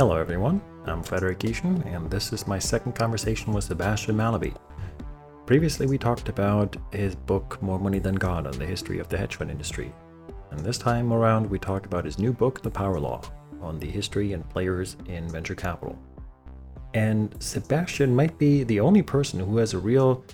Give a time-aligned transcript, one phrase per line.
[0.00, 0.62] Hello, everyone.
[0.86, 4.56] I'm Frederik Gieschen, and this is my second conversation with Sebastian Mallaby.
[5.44, 9.18] Previously, we talked about his book, More Money Than God, on the history of the
[9.18, 9.92] hedge fund industry.
[10.52, 13.20] And this time around, we talk about his new book, The Power Law,
[13.60, 15.98] on the history and players in venture capital.
[16.94, 20.24] And Sebastian might be the only person who has a real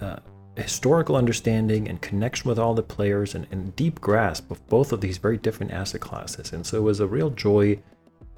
[0.00, 0.18] uh,
[0.54, 5.00] historical understanding and connection with all the players and, and deep grasp of both of
[5.00, 6.52] these very different asset classes.
[6.52, 7.80] And so it was a real joy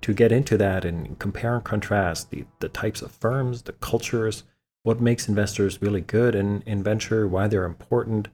[0.02, 4.44] to get into that and compare and contrast the, the types of firms, the cultures,
[4.82, 8.28] what makes investors really good in, in venture, why they're important,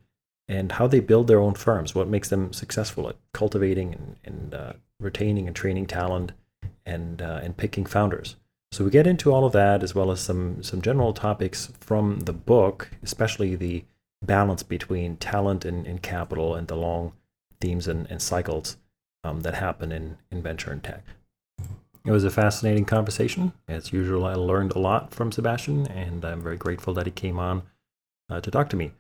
[0.49, 4.55] and how they build their own firms, what makes them successful at cultivating and, and
[4.55, 6.33] uh, retaining and training talent
[6.87, 8.37] and, uh, and picking founders.
[8.73, 12.21] So we get into all of that as well as some some general topics from
[12.21, 13.85] the book, especially the
[14.23, 17.13] balance between talent and, and capital and the long
[17.61, 18.77] themes and, and cycles
[19.25, 21.03] um, that happen in, in venture and tech.
[22.09, 23.53] It was a fascinating conversation.
[23.69, 27.39] As usual, I learned a lot from Sebastian, and I'm very grateful that he came
[27.39, 27.65] on
[28.31, 28.93] uh, to talk to me.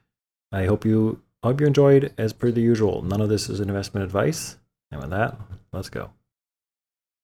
[0.52, 2.12] I hope you hope you enjoyed.
[2.18, 4.58] As per the usual, none of this is an investment advice.
[4.90, 5.40] And with that,
[5.72, 6.10] let's go.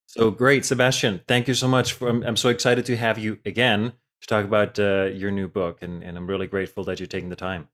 [0.07, 1.21] So great, Sebastian.
[1.29, 1.93] Thank you so much.
[1.93, 5.49] For, I'm, I'm so excited to have you again to talk about uh, your new
[5.49, 7.69] book, and, and I'm really grateful that you're taking the time.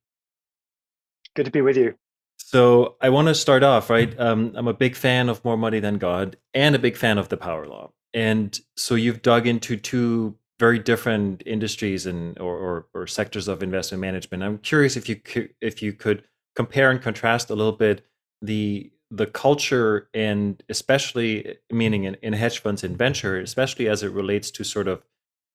[1.36, 1.94] Good to be with you.
[2.38, 4.19] So I want to start off right.
[4.19, 7.28] Um, I'm a big fan of More Money Than God, and a big fan of
[7.28, 7.92] the Power Law.
[8.12, 13.62] And so you've dug into two very different industries and or, or, or sectors of
[13.62, 14.42] investment management.
[14.42, 18.05] I'm curious if you could if you could compare and contrast a little bit
[18.42, 24.12] the the culture and especially meaning in, in hedge funds and venture, especially as it
[24.12, 25.03] relates to sort of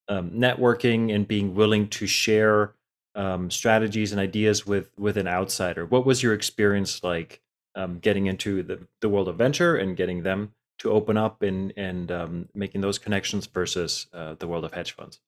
[0.09, 2.73] um, networking and being willing to share
[3.15, 5.85] um, strategies and ideas with with an outsider.
[5.85, 7.41] What was your experience like
[7.75, 11.73] um, getting into the, the world of venture and getting them to open up and
[11.77, 15.19] and um, making those connections versus uh, the world of hedge funds?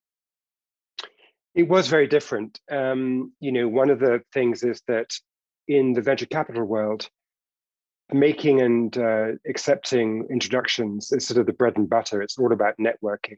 [1.54, 2.60] It was very different.
[2.70, 5.10] Um, you know, one of the things is that
[5.66, 7.08] in the venture capital world,
[8.12, 12.22] making and uh, accepting introductions is sort of the bread and butter.
[12.22, 13.36] It's all about networking.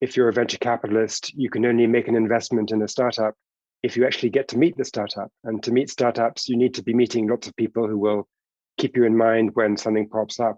[0.00, 3.34] If you're a venture capitalist, you can only make an investment in a startup
[3.82, 5.30] if you actually get to meet the startup.
[5.44, 8.26] And to meet startups, you need to be meeting lots of people who will
[8.78, 10.56] keep you in mind when something pops up.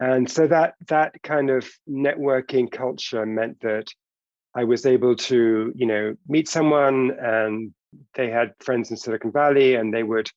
[0.00, 3.86] And so that that kind of networking culture meant that
[4.54, 7.74] I was able to, you know, meet someone and
[8.14, 10.30] they had friends in Silicon Valley and they would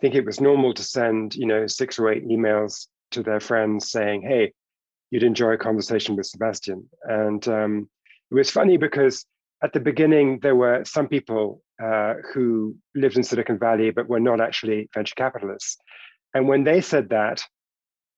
[0.00, 3.90] think it was normal to send, you know, six or eight emails to their friends
[3.90, 4.52] saying, "Hey,
[5.10, 7.88] you'd enjoy a conversation with Sebastian." And um,
[8.30, 9.24] it was funny because
[9.62, 14.20] at the beginning there were some people uh, who lived in Silicon Valley but were
[14.20, 15.78] not actually venture capitalists,
[16.32, 17.42] and when they said that,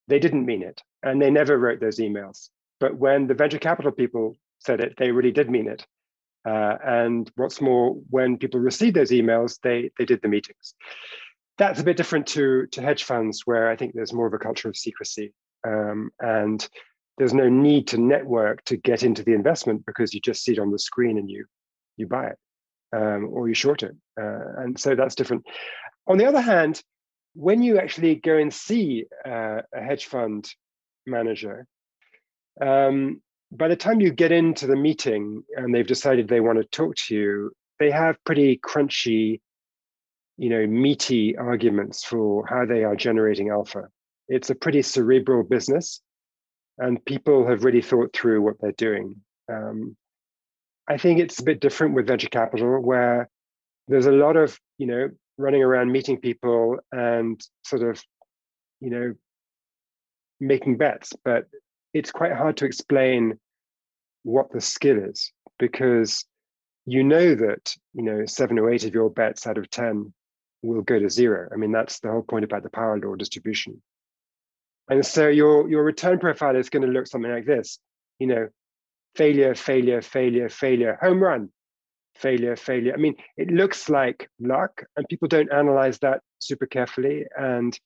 [0.08, 2.50] they didn't mean it, and they never wrote those emails.
[2.80, 5.86] But when the venture capital people said it, they really did mean it.
[6.48, 10.74] Uh, and what's more, when people received those emails, they they did the meetings
[11.58, 14.38] that's a bit different to to hedge funds where i think there's more of a
[14.38, 15.32] culture of secrecy
[15.66, 16.68] um, and
[17.18, 20.58] there's no need to network to get into the investment because you just see it
[20.58, 21.44] on the screen and you
[21.96, 22.38] you buy it
[22.94, 25.44] um, or you short it uh, and so that's different
[26.06, 26.82] on the other hand
[27.36, 30.48] when you actually go and see uh, a hedge fund
[31.06, 31.66] manager
[32.60, 33.20] um,
[33.52, 36.96] by the time you get into the meeting and they've decided they want to talk
[36.96, 39.40] to you they have pretty crunchy
[40.38, 43.88] you know, meaty arguments for how they are generating alpha.
[44.28, 46.02] It's a pretty cerebral business,
[46.78, 49.16] and people have really thought through what they're doing.
[49.50, 49.96] Um,
[50.88, 53.28] I think it's a bit different with venture capital, where
[53.88, 55.08] there's a lot of, you know,
[55.38, 58.02] running around meeting people and sort of,
[58.80, 59.14] you know,
[60.40, 61.46] making bets, but
[61.94, 63.38] it's quite hard to explain
[64.22, 66.24] what the skill is because
[66.84, 70.12] you know that you know seven or eight of your bets out of ten
[70.62, 71.48] will go to zero.
[71.52, 73.82] I mean, that's the whole point about the power law distribution.
[74.88, 77.78] And so your your return profile is going to look something like this.
[78.18, 78.48] You know,
[79.16, 81.50] failure, failure, failure, failure, home run,
[82.18, 82.92] failure, failure.
[82.94, 87.24] I mean, it looks like luck, and people don't analyze that super carefully.
[87.38, 87.78] And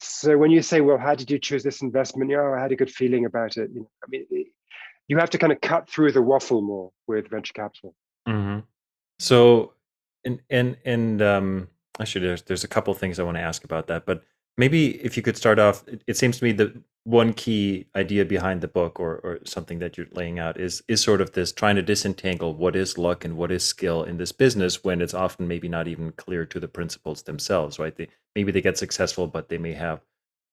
[0.00, 2.72] so when you say, "Well, how did you choose this investment?" You know, I had
[2.72, 3.70] a good feeling about it.
[3.72, 4.26] You know, I mean,
[5.08, 7.94] you have to kind of cut through the waffle more with venture capital.
[8.28, 8.60] Mm-hmm.
[9.18, 9.74] So,
[10.24, 11.68] and and and um,
[12.00, 14.22] Actually, there's there's a couple things I want to ask about that, but
[14.58, 15.86] maybe if you could start off.
[15.88, 16.72] It, it seems to me that
[17.04, 21.00] one key idea behind the book, or or something that you're laying out, is is
[21.02, 24.32] sort of this trying to disentangle what is luck and what is skill in this
[24.32, 27.96] business when it's often maybe not even clear to the principals themselves, right?
[27.96, 30.00] They maybe they get successful, but they may have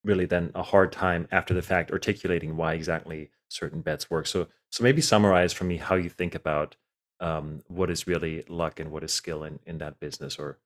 [0.04, 4.28] really then a hard time after the fact articulating why exactly certain bets work.
[4.28, 6.76] So so maybe summarize for me how you think about
[7.20, 10.58] um, what is really luck and what is skill in, in that business or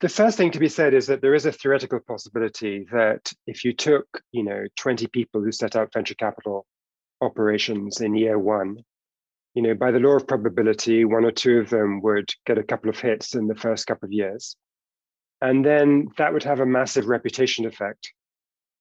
[0.00, 3.64] the first thing to be said is that there is a theoretical possibility that if
[3.64, 6.66] you took you know 20 people who set up venture capital
[7.20, 8.76] operations in year one
[9.54, 12.62] you know by the law of probability one or two of them would get a
[12.62, 14.56] couple of hits in the first couple of years.
[15.42, 18.10] And then that would have a massive reputation effect.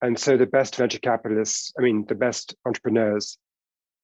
[0.02, 3.38] And so the best venture capitalists i mean the best entrepreneurs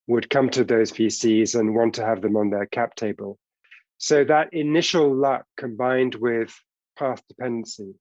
[0.08, 3.38] would come to those vcs and want to have them on their cap table.
[3.98, 6.52] So that initial luck combined with
[6.98, 7.94] path dependency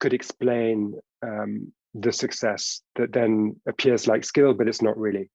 [0.00, 5.30] could explain um, the success that then appears like skill, but it's not really.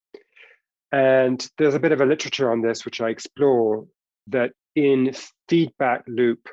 [0.92, 3.86] And there's a bit of a literature on this, which I explore
[4.28, 5.14] that in
[5.48, 6.48] feedback loop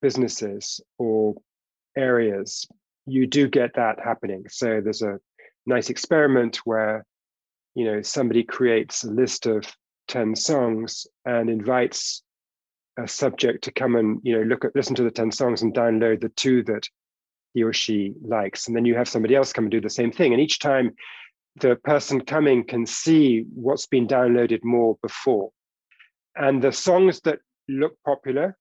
[0.00, 1.34] businesses or
[1.96, 2.66] areas,
[3.06, 4.44] you do get that happening.
[4.48, 5.18] So there's a
[5.66, 7.04] nice experiment where
[7.74, 9.64] you know somebody creates a list of
[10.08, 12.22] 10 songs and invites
[12.98, 15.74] a subject to come and you know look at listen to the 10 songs and
[15.74, 16.88] download the two that
[17.56, 18.66] he or she likes.
[18.66, 20.32] And then you have somebody else come and do the same thing.
[20.32, 20.94] And each time
[21.60, 25.50] the person coming can see what's been downloaded more before.
[26.36, 28.58] And the songs that look popular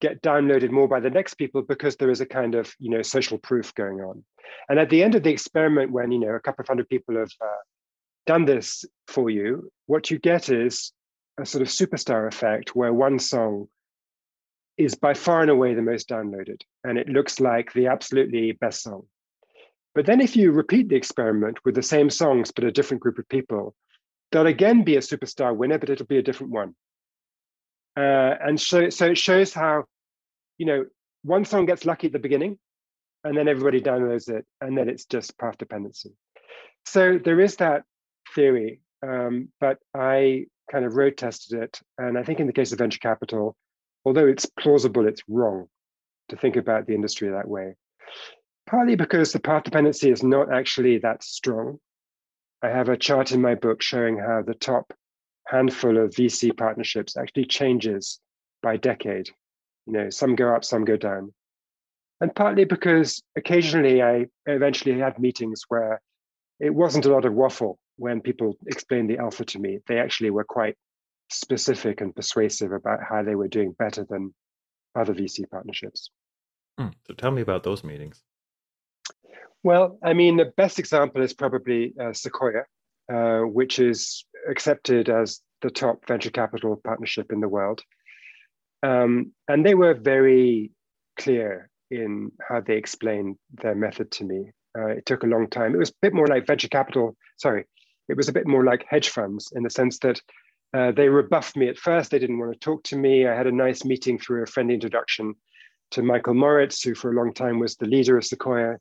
[0.00, 3.02] get downloaded more by the next people because there is a kind of you know
[3.02, 4.24] social proof going on.
[4.68, 7.16] And at the end of the experiment when you know a couple of hundred people
[7.16, 7.62] have uh,
[8.26, 10.92] done this for you what you get is
[11.38, 13.68] a sort of superstar effect where one song
[14.76, 18.82] is by far and away the most downloaded and it looks like the absolutely best
[18.82, 19.02] song.
[19.94, 23.18] But then if you repeat the experiment with the same songs but a different group
[23.18, 23.74] of people,
[24.30, 26.74] there'll again be a superstar winner, but it'll be a different one.
[27.96, 29.84] Uh, and so, so it shows how,
[30.56, 30.84] you know,
[31.22, 32.58] one song gets lucky at the beginning
[33.24, 36.10] and then everybody downloads it and then it's just path dependency.
[36.86, 37.82] So there is that
[38.34, 41.80] theory, um, but I kind of road tested it.
[41.96, 43.56] And I think in the case of venture capital,
[44.04, 45.66] although it's plausible, it's wrong
[46.28, 47.74] to think about the industry that way.
[48.66, 51.78] Partly because the path dependency is not actually that strong.
[52.62, 54.92] I have a chart in my book showing how the top
[55.46, 58.20] handful of VC partnerships actually changes
[58.62, 59.30] by decade.
[59.86, 61.32] You know, some go up, some go down.
[62.20, 66.02] And partly because occasionally I eventually had meetings where
[66.60, 70.30] it wasn't a lot of waffle when people explained the alpha to me, they actually
[70.30, 70.76] were quite
[71.30, 74.32] specific and persuasive about how they were doing better than
[74.94, 76.10] other VC partnerships.
[76.78, 76.88] Hmm.
[77.06, 78.22] So tell me about those meetings.
[79.64, 82.62] Well, I mean, the best example is probably uh, Sequoia,
[83.12, 87.82] uh, which is accepted as the top venture capital partnership in the world.
[88.84, 90.70] Um, and they were very
[91.18, 94.52] clear in how they explained their method to me.
[94.78, 95.74] Uh, it took a long time.
[95.74, 97.64] It was a bit more like venture capital, sorry,
[98.08, 100.20] it was a bit more like hedge funds in the sense that
[100.74, 102.10] uh, they rebuffed me at first.
[102.10, 103.26] They didn't want to talk to me.
[103.26, 105.34] I had a nice meeting through a friendly introduction
[105.92, 108.76] to Michael Moritz, who for a long time was the leader of Sequoia.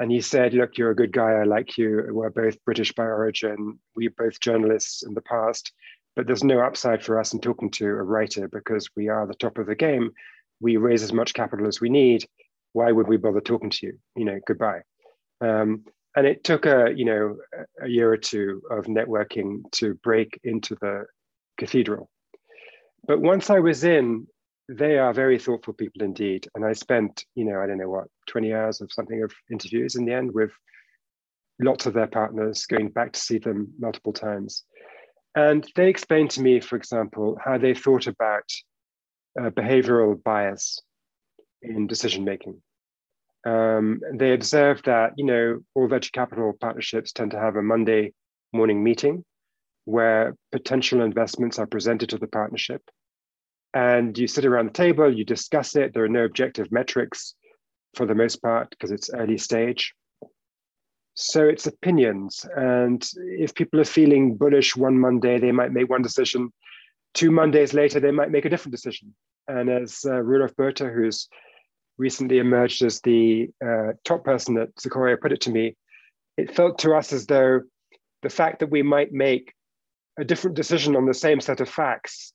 [0.00, 1.32] And he said, Look, you're a good guy.
[1.32, 2.06] I like you.
[2.10, 3.78] We're both British by origin.
[3.94, 5.72] We're both journalists in the past,
[6.16, 9.34] but there's no upside for us in talking to a writer because we are the
[9.34, 10.10] top of the game.
[10.60, 12.26] We raise as much capital as we need.
[12.72, 13.98] Why would we bother talking to you?
[14.16, 14.80] You know, goodbye.
[15.40, 15.84] Um,
[16.16, 17.36] and it took a you know
[17.82, 21.04] a year or two of networking to break into the
[21.56, 22.10] cathedral.
[23.06, 24.26] But once i was in
[24.68, 26.46] they are very thoughtful people indeed.
[26.54, 29.96] And i spent you know i don't know what 20 hours of something of interviews
[29.96, 30.52] in the end with
[31.60, 34.64] lots of their partners going back to see them multiple times.
[35.34, 38.50] And they explained to me for example how they thought about
[39.40, 40.80] uh, behavioral bias
[41.62, 42.60] in decision making
[43.44, 48.12] um, they observed that you know all venture capital partnerships tend to have a Monday
[48.52, 49.24] morning meeting
[49.86, 52.82] where potential investments are presented to the partnership,
[53.72, 55.94] and you sit around the table, you discuss it.
[55.94, 57.34] There are no objective metrics
[57.94, 59.94] for the most part because it's early stage.
[61.14, 66.02] So it's opinions, and if people are feeling bullish one Monday, they might make one
[66.02, 66.52] decision.
[67.14, 69.14] Two Mondays later, they might make a different decision.
[69.48, 71.28] And as uh, Roelof Botha, who's
[71.98, 75.76] recently emerged as the uh, top person at Sequoia put it to me,
[76.36, 77.60] it felt to us as though
[78.22, 79.52] the fact that we might make
[80.18, 82.32] a different decision on the same set of facts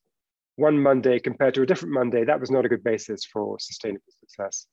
[0.56, 4.04] one Monday compared to a different Monday, that was not a good basis for sustainable
[4.20, 4.68] success.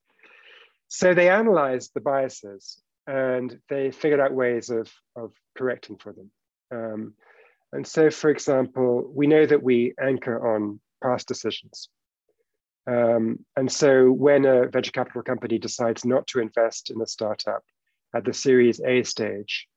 [0.89, 6.31] So they analyzed the biases and they figured out ways of, of correcting for them.
[6.73, 7.15] Um,
[7.73, 11.89] and so, for example, we know that we anchor on past decisions.
[12.87, 17.63] Um, and so when a venture capital company decides not to invest in a startup
[18.15, 19.69] at the Series A stage,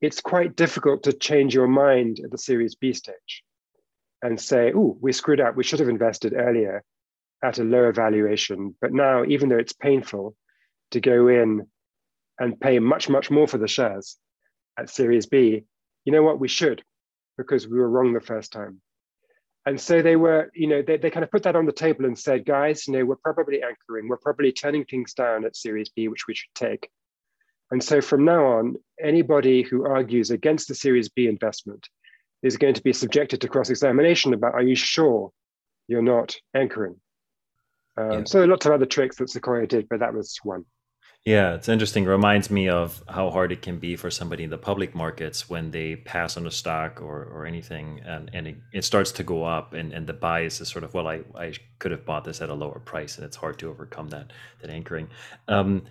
[0.00, 3.44] it's quite difficult to change your mind at the Series B stage
[4.22, 5.56] and say, oh, we screwed up.
[5.56, 6.84] We should have invested earlier
[7.42, 8.74] at a lower valuation.
[8.80, 10.36] But now, even though it's painful
[10.90, 11.66] to go in
[12.38, 14.16] and pay much, much more for the shares
[14.78, 15.64] at Series B,
[16.04, 16.40] you know what?
[16.40, 16.82] We should
[17.38, 18.80] because we were wrong the first time.
[19.64, 22.04] And so they were, you know, they, they kind of put that on the table
[22.04, 25.88] and said, guys, you know, we're probably anchoring, we're probably turning things down at Series
[25.90, 26.88] B, which we should take.
[27.70, 31.88] And so from now on, anybody who argues against the Series B investment
[32.42, 35.30] is going to be subjected to cross examination about are you sure
[35.86, 36.96] you're not anchoring?
[37.96, 38.24] Um, yeah.
[38.24, 40.64] So lots of other tricks that Sequoia did, but that was one.
[41.24, 42.04] Yeah, it's interesting.
[42.04, 45.70] Reminds me of how hard it can be for somebody in the public markets when
[45.70, 49.44] they pass on a stock or, or anything and, and it, it starts to go
[49.44, 52.40] up and, and the bias is sort of, well, I, I could have bought this
[52.40, 55.08] at a lower price and it's hard to overcome that that anchoring.
[55.46, 55.84] Um,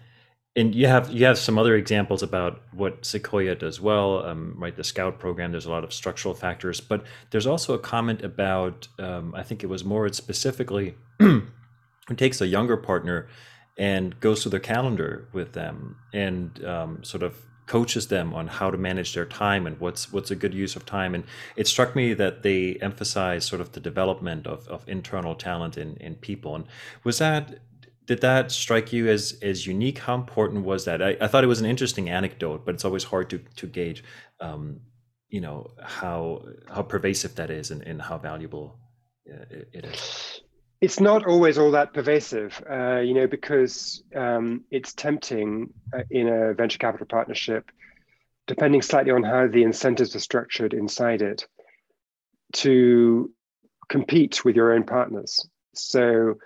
[0.57, 4.75] and you have you have some other examples about what Sequoia does well, um, right?
[4.75, 5.51] The Scout program.
[5.51, 9.63] There's a lot of structural factors, but there's also a comment about um, I think
[9.63, 11.45] it was more specifically who
[12.17, 13.29] takes a younger partner
[13.81, 17.33] and goes through their calendar with them and um, sort of
[17.65, 20.85] coaches them on how to manage their time and what's what's a good use of
[20.85, 21.15] time.
[21.15, 21.23] And
[21.55, 25.97] it struck me that they emphasize sort of the development of, of internal talent in,
[25.97, 26.55] in people.
[26.55, 26.65] And
[27.03, 27.59] was that
[28.05, 29.97] did that strike you as as unique?
[29.97, 31.01] How important was that?
[31.01, 34.03] I, I thought it was an interesting anecdote, but it's always hard to to gauge,
[34.39, 34.81] um,
[35.29, 38.77] you know, how how pervasive that is and, and how valuable
[39.27, 40.41] uh, it is.
[40.81, 46.27] It's not always all that pervasive, uh, you know, because um, it's tempting uh, in
[46.27, 47.69] a venture capital partnership,
[48.47, 51.47] depending slightly on how the incentives are structured inside it,
[52.53, 53.31] to
[53.89, 55.47] compete with your own partners.
[55.75, 56.39] So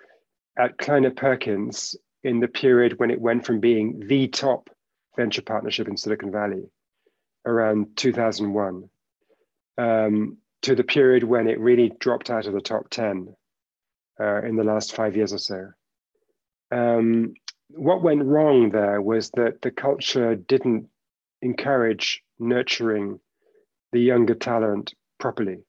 [0.58, 4.70] at Kleiner Perkins in the period when it went from being the top
[5.16, 6.64] venture partnership in Silicon Valley
[7.46, 8.90] around 2001
[9.78, 13.34] um, to the period when it really dropped out of the top 10 uh,
[14.20, 15.68] in the last five years or so.
[16.72, 17.34] Um,
[17.70, 20.88] what went wrong there was that the culture didn't
[21.42, 23.20] encourage nurturing
[23.92, 25.64] the younger talent properly.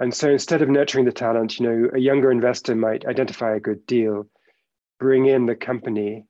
[0.00, 3.60] And so instead of nurturing the talent, you know, a younger investor might identify a
[3.60, 4.28] good deal,
[5.00, 6.24] bring in the company,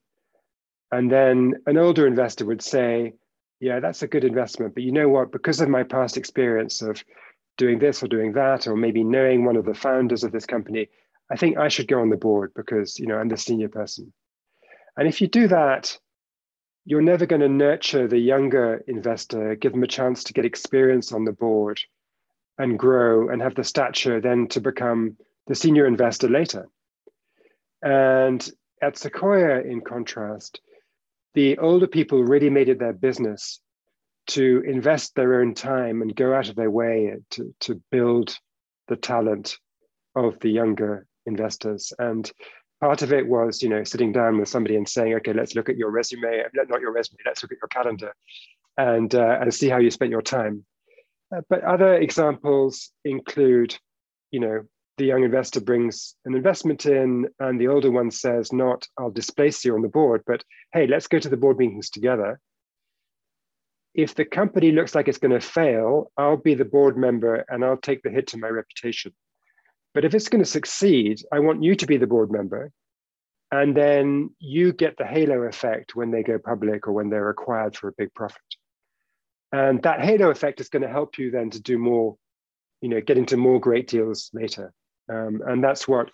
[0.90, 3.12] and then an older investor would say,
[3.60, 4.74] yeah, that's a good investment.
[4.74, 5.32] But you know what?
[5.32, 7.04] Because of my past experience of
[7.58, 10.88] doing this or doing that, or maybe knowing one of the founders of this company,
[11.30, 14.12] I think I should go on the board because, you know, I'm the senior person.
[14.96, 15.98] And if you do that,
[16.84, 21.12] you're never going to nurture the younger investor, give them a chance to get experience
[21.12, 21.80] on the board
[22.56, 25.16] and grow and have the stature then to become
[25.46, 26.66] the senior investor later.
[27.82, 28.48] And
[28.82, 30.60] at Sequoia, in contrast,
[31.34, 33.60] the older people really made it their business
[34.28, 38.36] to invest their own time and go out of their way to, to build
[38.88, 39.58] the talent
[40.14, 41.92] of the younger investors.
[41.98, 42.30] And
[42.80, 45.68] part of it was, you know, sitting down with somebody and saying, okay, let's look
[45.68, 48.12] at your resume, not your resume, let's look at your calendar
[48.76, 50.64] and, uh, and see how you spent your time.
[51.34, 53.76] Uh, but other examples include,
[54.30, 54.62] you know,
[54.96, 59.64] the young investor brings an investment in, and the older one says, not, I'll displace
[59.64, 60.42] you on the board, but
[60.72, 62.40] hey, let's go to the board meetings together.
[63.94, 67.64] If the company looks like it's going to fail, I'll be the board member and
[67.64, 69.12] I'll take the hit to my reputation.
[69.94, 72.70] But if it's going to succeed, I want you to be the board member.
[73.50, 77.76] And then you get the halo effect when they go public or when they're acquired
[77.76, 78.42] for a big profit.
[79.52, 82.16] And that halo effect is going to help you then to do more,
[82.82, 84.72] you know, get into more great deals later.
[85.10, 86.10] Um, and that's what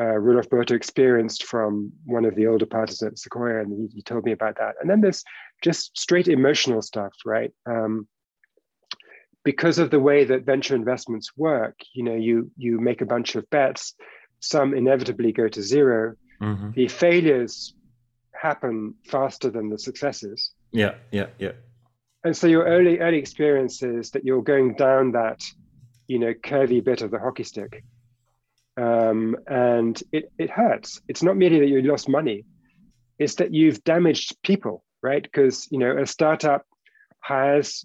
[0.00, 4.02] uh, Roelof Botha experienced from one of the older parties at Sequoia, and he, he,
[4.02, 4.74] told me about that.
[4.80, 5.22] And then there's
[5.62, 7.52] just straight emotional stuff, right?
[7.66, 8.08] Um,
[9.44, 13.34] because of the way that venture investments work, you know, you you make a bunch
[13.34, 13.94] of bets,
[14.40, 16.70] some inevitably go to 0 mm-hmm.
[16.72, 17.74] The failures
[18.32, 20.52] happen faster than the successes.
[20.72, 21.52] Yeah, yeah, yeah.
[22.24, 25.42] And so your early early experience is that you're going down that
[26.06, 27.84] you know curvy bit of the hockey stick.
[28.78, 31.02] Um, and it, it hurts.
[31.06, 32.46] It's not merely that you lost money.
[33.18, 35.22] It's that you've damaged people right?
[35.22, 36.64] Because you know a startup
[37.20, 37.84] hires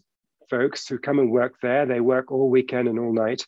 [0.50, 3.46] folks who come and work there they work all weekend and all night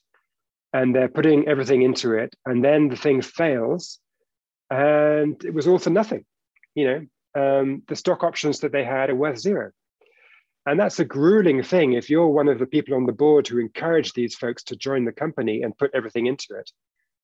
[0.74, 4.00] and they're putting everything into it and then the thing fails
[4.70, 6.26] and it was all for nothing
[6.76, 9.72] you know um, the stock options that they had are worth zero
[10.70, 13.58] and that's a grueling thing if you're one of the people on the board who
[13.58, 16.70] encourage these folks to join the company and put everything into it.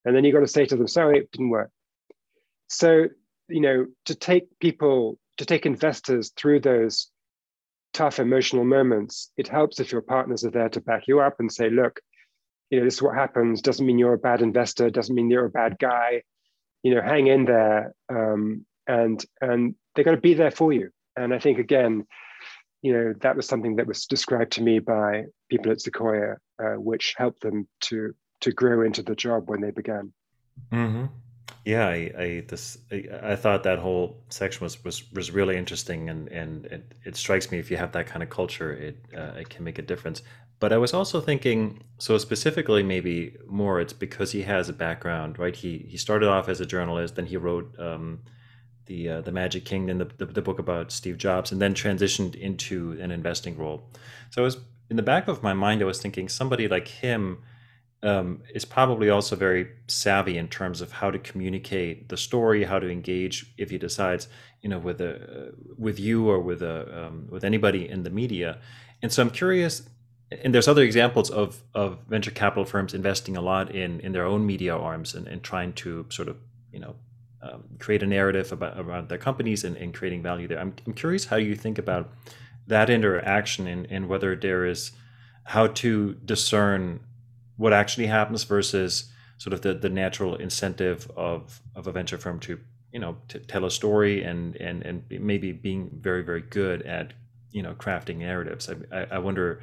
[0.04, 1.70] And then you've got to say to them, sorry, it didn't work.
[2.70, 3.06] So,
[3.48, 7.12] you know, to take people, to take investors through those
[7.96, 11.52] tough emotional moments, it helps if your partners are there to back you up and
[11.52, 12.02] say, look,
[12.70, 13.62] you know, this is what happens.
[13.62, 14.90] Doesn't mean you're a bad investor.
[14.90, 16.24] Doesn't mean you're a bad guy.
[16.84, 20.90] You know, hang in there, um, and and they're going to be there for you.
[21.16, 22.06] And I think again,
[22.82, 26.76] you know, that was something that was described to me by people at Sequoia, uh,
[26.76, 30.14] which helped them to to grow into the job when they began.
[30.72, 31.06] Mm-hmm.
[31.64, 36.28] Yeah, I, I this I, thought that whole section was was, was really interesting, and
[36.28, 39.50] and it, it strikes me if you have that kind of culture, it uh, it
[39.50, 40.22] can make a difference.
[40.60, 45.38] But I was also thinking, so specifically, maybe more, it's because he has a background,
[45.40, 45.56] right?
[45.56, 48.20] He he started off as a journalist, then he wrote um,
[48.86, 52.98] the uh, the Magic Kingdom, the, the book about Steve Jobs, and then transitioned into
[53.02, 53.90] an investing role.
[54.30, 54.58] So I was
[54.90, 57.40] in the back of my mind, I was thinking somebody like him
[58.04, 62.80] um, is probably also very savvy in terms of how to communicate the story, how
[62.80, 64.28] to engage if he decides,
[64.62, 68.10] you know, with a uh, with you or with a um, with anybody in the
[68.10, 68.60] media.
[69.02, 69.90] And so I'm curious.
[70.44, 74.26] And there's other examples of of venture capital firms investing a lot in in their
[74.26, 76.38] own media arms and, and trying to sort of
[76.72, 76.96] you know
[77.42, 80.60] um, create a narrative about around their companies and, and creating value there.
[80.60, 82.12] I'm I'm curious how you think about
[82.68, 84.92] that interaction and, and whether there is
[85.44, 87.00] how to discern
[87.58, 92.40] what actually happens versus sort of the, the natural incentive of, of a venture firm
[92.40, 92.60] to
[92.96, 97.12] you know to tell a story and and and maybe being very very good at
[97.52, 98.70] you know crafting narratives.
[98.90, 99.60] I, I wonder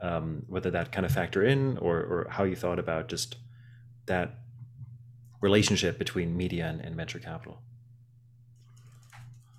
[0.00, 3.38] um, whether that kind of factor in or or how you thought about just
[4.06, 4.36] that
[5.40, 7.60] relationship between media and, and venture capital.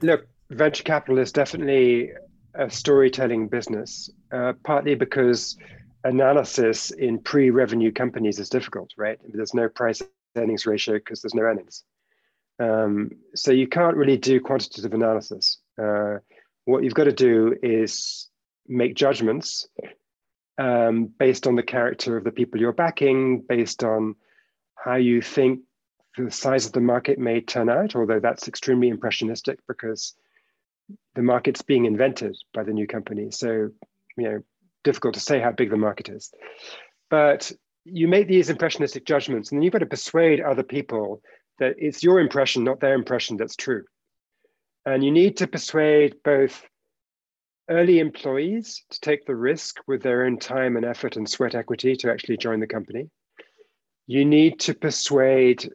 [0.01, 2.12] Look venture capital is definitely
[2.53, 5.58] a storytelling business uh, partly because
[6.03, 9.19] analysis in pre-revenue companies is difficult, right?
[9.33, 10.01] There's no price
[10.35, 11.83] earnings ratio because there's no earnings.
[12.59, 15.59] Um, so you can't really do quantitative analysis.
[15.81, 16.17] Uh,
[16.65, 18.29] what you've got to do is
[18.67, 19.67] make judgments
[20.57, 24.15] um, based on the character of the people you're backing, based on
[24.75, 25.62] how you think
[26.17, 30.15] the size of the market may turn out, although that's extremely impressionistic because
[31.15, 33.29] the market's being invented by the new company.
[33.31, 33.69] So,
[34.17, 34.43] you know,
[34.88, 36.32] difficult to say how big the market is.
[37.10, 37.52] But
[37.84, 41.21] you make these impressionistic judgments, and then you've got to persuade other people
[41.60, 43.84] that it's your impression, not their impression, that's true.
[44.86, 46.65] And you need to persuade both
[47.69, 51.97] early employees to take the risk with their own time and effort and sweat equity
[51.97, 53.10] to actually join the company.
[54.06, 55.69] You need to persuade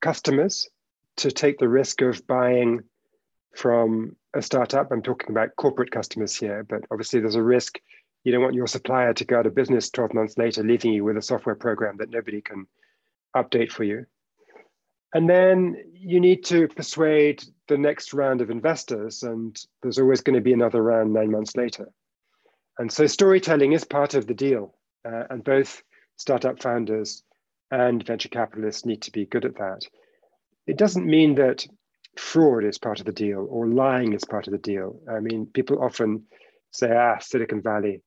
[0.00, 0.68] customers
[1.16, 2.84] to take the risk of buying
[3.54, 4.90] from a startup.
[4.90, 7.80] I'm talking about corporate customers here, but obviously there's a risk.
[8.24, 11.04] You don't want your supplier to go out of business 12 months later, leaving you
[11.04, 12.66] with a software program that nobody can
[13.36, 14.06] update for you.
[15.12, 20.34] And then you need to persuade the next round of investors, and there's always going
[20.34, 21.88] to be another round nine months later.
[22.78, 24.74] And so storytelling is part of the deal,
[25.06, 25.82] uh, and both
[26.16, 27.22] startup founders
[27.70, 29.86] and venture capitalists need to be good at that.
[30.66, 31.64] It doesn't mean that
[32.16, 35.00] fraud is part of the deal or lying is part of the deal.
[35.10, 36.24] I mean, people often
[36.72, 38.02] say, ah, Silicon Valley,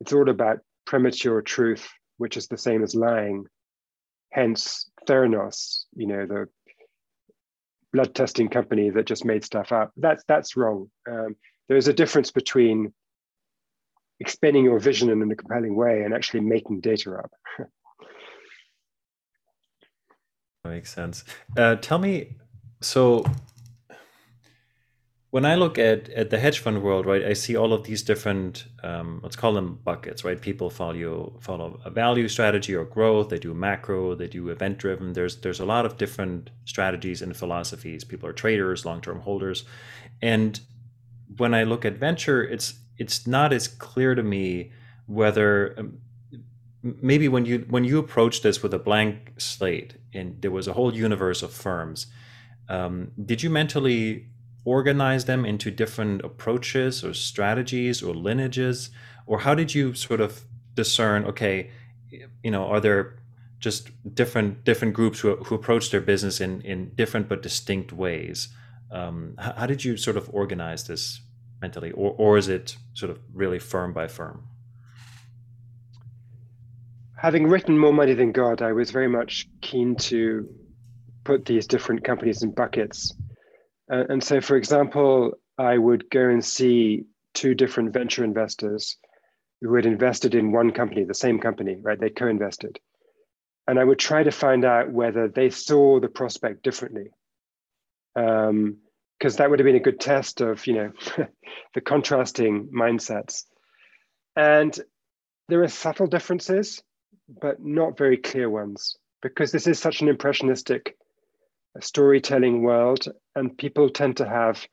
[0.00, 3.44] it's all about premature truth, which is the same as lying.
[4.32, 6.48] Hence, Theranos, you know, the
[7.92, 9.92] blood testing company that just made stuff up.
[9.96, 10.90] That's that's wrong.
[11.10, 11.36] Um,
[11.68, 12.92] there's a difference between
[14.20, 17.30] explaining your vision in a compelling way and actually making data up.
[20.64, 21.24] that makes sense.
[21.56, 22.36] Uh, tell me,
[22.80, 23.24] so
[25.30, 28.02] when I look at, at the hedge fund world, right, I see all of these
[28.02, 30.40] different, um, let's call them buckets, right?
[30.40, 33.28] People follow follow a value strategy or growth.
[33.28, 34.16] They do macro.
[34.16, 35.12] They do event driven.
[35.12, 38.02] There's there's a lot of different strategies and philosophies.
[38.02, 39.64] People are traders, long term holders,
[40.20, 40.60] and
[41.36, 44.72] when I look at venture, it's it's not as clear to me
[45.06, 45.98] whether um,
[46.82, 50.72] maybe when you when you approach this with a blank slate and there was a
[50.72, 52.08] whole universe of firms,
[52.68, 54.26] um, did you mentally
[54.64, 58.90] organize them into different approaches or strategies or lineages?
[59.26, 60.44] Or how did you sort of
[60.74, 61.70] discern okay
[62.42, 63.16] you know are there
[63.58, 68.48] just different different groups who, who approach their business in in different but distinct ways?
[68.90, 71.20] Um, how, how, did you sort of organize this
[71.62, 71.92] mentally?
[71.92, 74.42] Or, or is it sort of really firm by firm?
[77.16, 80.48] Having written more money than god i was very much keen to
[81.24, 83.14] put these different companies in buckets
[83.90, 88.96] uh, and so, for example, I would go and see two different venture investors
[89.60, 92.00] who had invested in one company, the same company, right?
[92.00, 92.78] They co invested.
[93.68, 97.10] and I would try to find out whether they saw the prospect differently.
[98.16, 98.78] Um,
[99.20, 100.92] because that would have been a good test of you know
[101.74, 103.44] the contrasting mindsets
[104.34, 104.80] and
[105.48, 106.82] there are subtle differences
[107.40, 110.96] but not very clear ones because this is such an impressionistic
[111.80, 114.66] storytelling world and people tend to have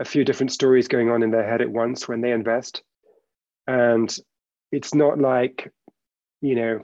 [0.00, 2.82] a few different stories going on in their head at once when they invest.
[3.66, 4.14] And
[4.72, 5.72] it's not like
[6.40, 6.80] you know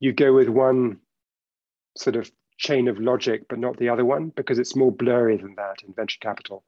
[0.00, 0.98] you go with one
[1.96, 5.54] sort of chain of logic but not the other one because it's more blurry than
[5.56, 6.64] that in venture capital.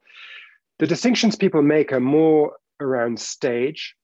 [0.79, 3.97] The distinctions people make are more around stage.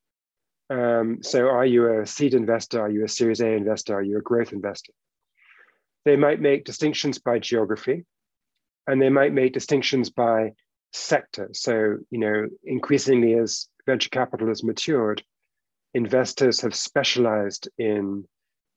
[0.71, 2.81] Um, so are you a seed investor?
[2.81, 3.95] Are you a series a investor?
[3.95, 4.93] Are you a growth investor?
[6.05, 8.05] They might make distinctions by geography
[8.87, 10.53] and they might make distinctions by
[10.93, 11.51] sector.
[11.53, 15.23] So you know increasingly as venture capital has matured
[15.95, 18.25] investors have specialized in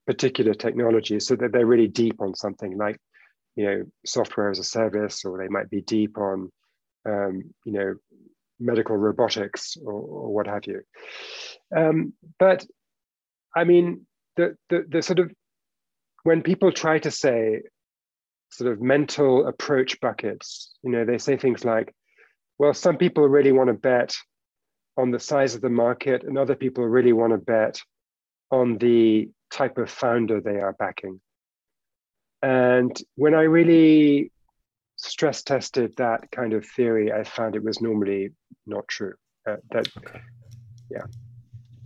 [0.06, 2.98] particular technologies so that they're really deep on something like
[3.56, 6.50] you know software as a service or they might be deep on
[7.06, 7.96] um, you know
[8.60, 10.82] medical robotics or, or what have you.
[11.76, 12.66] Um, but
[13.56, 14.06] i mean
[14.38, 15.32] the, the the sort of
[16.24, 17.62] when people try to say
[18.50, 21.94] sort of mental approach buckets you know they say things like
[22.58, 24.16] well some people really want to bet
[24.98, 27.80] on the size of the market and other people really want to bet
[28.52, 31.22] on the type of founder they are backing.
[32.42, 34.32] And when I really
[34.96, 38.32] stress tested that kind of theory, I found it was normally
[38.66, 39.14] not true.
[39.48, 40.22] Uh, that, okay.
[40.92, 41.04] yeah,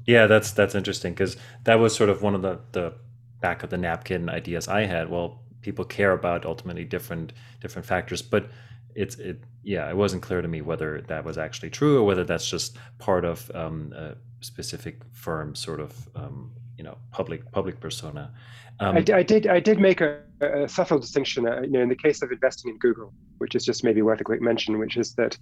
[0.05, 2.93] yeah, that's that's interesting because that was sort of one of the the
[3.39, 5.09] back of the napkin ideas I had.
[5.09, 8.49] Well, people care about ultimately different different factors, but
[8.95, 12.23] it's it yeah, it wasn't clear to me whether that was actually true or whether
[12.23, 17.79] that's just part of um, a specific firm sort of um, you know public public
[17.79, 18.31] persona.
[18.79, 21.47] Um, I, I, did I did make a, a subtle distinction.
[21.47, 24.21] Uh, you know, in the case of investing in Google, which is just maybe worth
[24.21, 25.37] a quick mention, which is that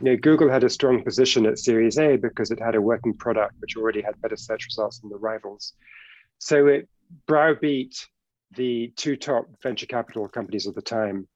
[0.00, 3.14] you know Google had a strong position at Series A because it had a working
[3.14, 5.72] product which already had better search results than the rivals.
[6.38, 6.88] So it
[7.26, 8.06] browbeat
[8.54, 11.26] the two top venture capital companies of the time,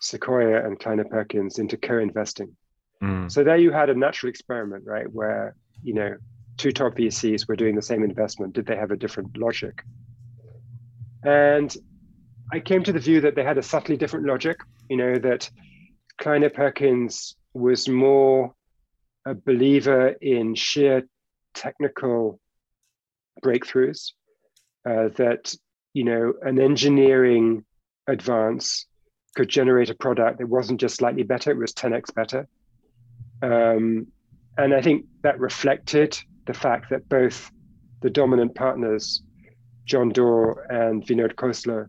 [0.00, 2.56] Sequoia and Kleiner Perkins, into co-investing.
[3.02, 3.30] Mm.
[3.30, 6.16] So there you had a natural experiment, right, where you know
[6.56, 9.82] two top VCs were doing the same investment, did they have a different logic?
[11.24, 11.74] And
[12.52, 15.50] I came to the view that they had a subtly different logic, you know, that
[16.18, 18.54] Kleiner Perkins was more
[19.24, 21.04] a believer in sheer
[21.54, 22.40] technical
[23.42, 24.12] breakthroughs,
[24.86, 25.54] uh, that,
[25.92, 27.64] you know, an engineering
[28.06, 28.86] advance
[29.34, 32.48] could generate a product that wasn't just slightly better, it was 10x better.
[33.42, 34.08] Um,
[34.58, 37.50] and I think that reflected the fact that both
[38.00, 39.22] the dominant partners,
[39.84, 41.88] John Doerr and Vinod Khosla,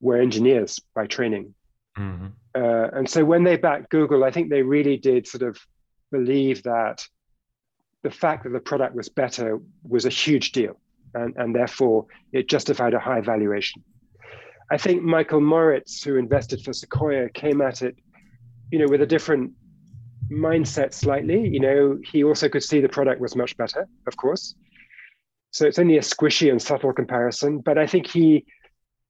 [0.00, 1.54] were engineers by training.
[1.98, 2.26] Mm-hmm.
[2.54, 5.58] Uh, and so when they backed Google, I think they really did sort of
[6.10, 7.06] believe that
[8.02, 10.80] the fact that the product was better was a huge deal.
[11.14, 13.84] And, and therefore, it justified a high valuation.
[14.70, 17.96] I think Michael Moritz, who invested for Sequoia, came at it,
[18.70, 19.52] you know, with a different
[20.30, 21.46] mindset slightly.
[21.46, 24.54] You know, he also could see the product was much better, of course.
[25.50, 28.46] So it's only a squishy and subtle comparison, but I think he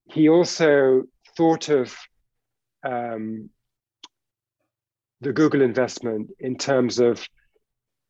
[0.07, 1.05] he also
[1.37, 1.97] thought of
[2.85, 3.49] um,
[5.21, 7.25] the Google investment in terms of,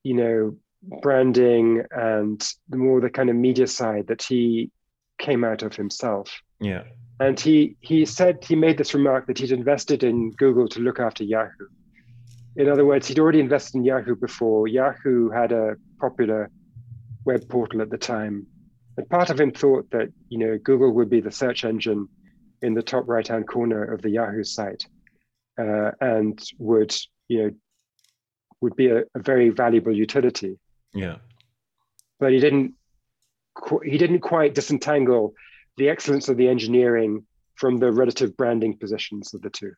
[0.03, 0.57] you know,
[1.03, 4.71] branding and the more the kind of media side that he
[5.19, 6.41] came out of himself.
[6.61, 6.85] Yeah.
[7.21, 10.99] And he he said he made this remark that he'd invested in Google to look
[10.99, 11.69] after Yahoo
[12.57, 14.69] in other words, he'd already invested in Yahoo before.
[14.69, 16.51] Yahoo had a popular
[17.25, 18.47] web portal at the time.
[18.97, 22.09] And part of him thought that, you know, Google would be the search engine
[22.61, 24.87] in the top right-hand corner of the Yahoo site
[25.59, 26.95] uh, and would,
[27.29, 27.51] you know,
[28.61, 30.59] would be a, a, very valuable utility.
[30.95, 31.17] Yeah.
[32.19, 32.75] But he didn't
[33.85, 35.35] he didn't quite disentangle
[35.77, 37.25] the excellence of the engineering
[37.55, 39.73] from the relative branding positions of the two.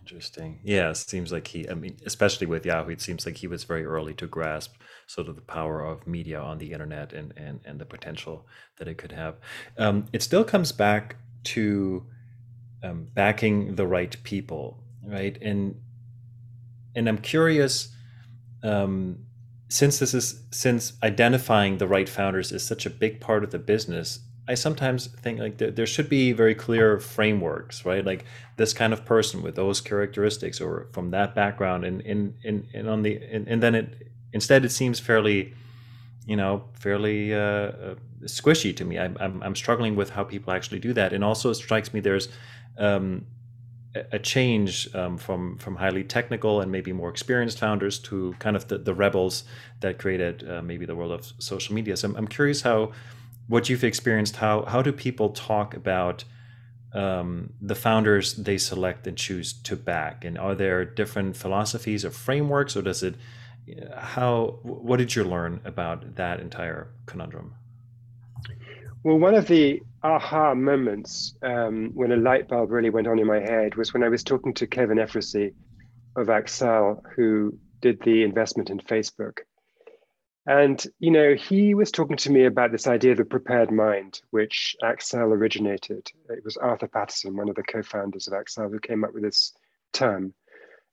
[0.00, 0.60] Interesting.
[0.62, 3.64] Yeah, it seems like he, I mean, especially with Yahoo, it seems like he was
[3.64, 4.74] very early to grasp
[5.08, 8.46] sort of the power of media on the internet and, and, and the potential
[8.78, 9.36] that it could have.
[9.78, 12.06] Um, it still comes back to
[12.84, 15.36] um, backing the right people, right?
[15.42, 15.80] And
[16.94, 17.88] and I'm curious,
[18.62, 19.18] um,
[19.68, 23.58] since this is since identifying the right founders is such a big part of the
[23.58, 28.04] business, I sometimes think like there, there should be very clear frameworks, right?
[28.04, 28.24] Like
[28.56, 32.88] this kind of person with those characteristics or from that background, and and and, and
[32.88, 35.54] on the and, and then it instead it seems fairly
[36.26, 38.98] you know, fairly uh, uh, squishy to me.
[38.98, 42.00] I'm, I'm, I'm struggling with how people actually do that, and also it strikes me
[42.00, 42.28] there's
[42.78, 43.24] um,
[44.12, 48.68] a change um, from from highly technical and maybe more experienced founders to kind of
[48.68, 49.44] the, the rebels
[49.80, 51.96] that created uh, maybe the world of social media.
[51.96, 52.92] So I'm, I'm curious how
[53.48, 54.36] what you've experienced.
[54.36, 56.24] How how do people talk about
[56.92, 62.10] um, the founders they select and choose to back, and are there different philosophies or
[62.10, 63.14] frameworks, or does it?
[63.96, 67.54] How what did you learn about that entire conundrum?
[69.06, 73.26] Well, one of the aha moments um, when a light bulb really went on in
[73.28, 75.54] my head was when I was talking to Kevin Efrusy
[76.16, 79.42] of Accel, who did the investment in Facebook.
[80.48, 84.22] And, you know, he was talking to me about this idea of the prepared mind,
[84.30, 86.10] which Accel originated.
[86.28, 89.52] It was Arthur Patterson, one of the co-founders of Accel, who came up with this
[89.92, 90.34] term.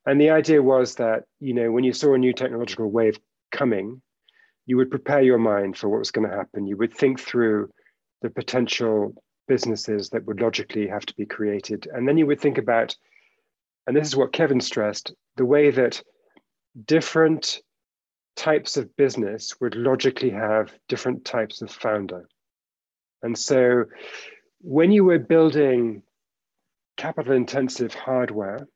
[0.06, 3.18] And the idea was that, you know, when you saw a new technological wave
[3.52, 4.04] coming,
[4.68, 6.68] you would prepare your mind for what was going to happen.
[6.68, 7.72] You would think through
[8.24, 9.14] the potential
[9.48, 11.88] businesses that would logically have to be created.
[11.94, 12.96] And then you would think about,
[13.86, 16.02] and this is what Kevin stressed, the way that
[16.86, 17.60] different
[18.36, 22.28] types of business would logically have different types of founder.
[23.22, 23.86] And so
[24.62, 26.02] when you were building
[26.98, 28.68] capital intensive hardware,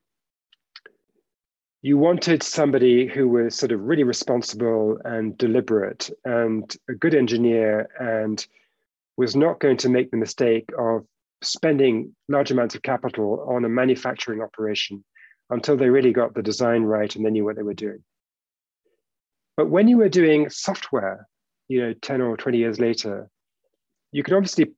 [1.81, 7.87] you wanted somebody who was sort of really responsible and deliberate and a good engineer
[7.99, 8.45] and
[9.17, 11.05] was not going to make the mistake of
[11.43, 15.03] spending large amounts of capital on a manufacturing operation
[15.49, 18.03] until they really got the design right and they knew what they were doing.
[19.55, 21.27] But when you were doing software,
[21.67, 23.29] you know, 10 or 20 years later,
[24.11, 24.73] you could obviously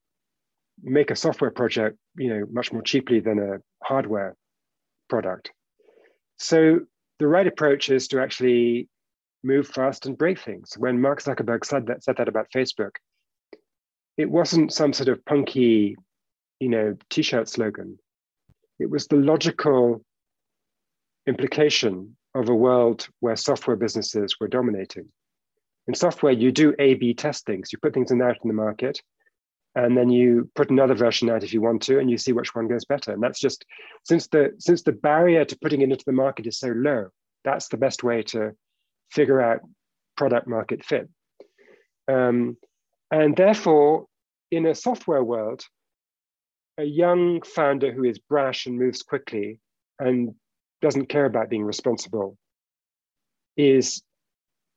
[0.82, 4.36] make a software project, you know, much more cheaply than a hardware
[5.10, 5.52] product.
[6.38, 6.80] So
[7.20, 8.88] the right approach is to actually
[9.44, 10.76] move fast and break things.
[10.78, 12.92] When Mark Zuckerberg said that, said that about Facebook,
[14.20, 15.96] it wasn't some sort of punky,
[16.60, 17.98] you know, t-shirt slogan.
[18.78, 20.04] It was the logical
[21.26, 25.08] implication of a world where software businesses were dominating.
[25.88, 27.64] In software, you do A/B testing.
[27.64, 29.02] So you put things in out in the market,
[29.76, 32.54] and then you put another version out if you want to, and you see which
[32.54, 33.14] one goes better.
[33.14, 33.64] And that's just
[34.04, 37.08] since the since the barrier to putting it into the market is so low,
[37.46, 38.52] that's the best way to
[39.12, 39.62] figure out
[40.18, 41.08] product market fit.
[42.10, 42.58] Um,
[43.12, 44.09] and therefore,
[44.52, 45.64] in a software world,
[46.78, 49.60] a young founder who is brash and moves quickly
[50.00, 50.34] and
[50.82, 52.38] doesn't care about being responsible
[53.58, 54.02] is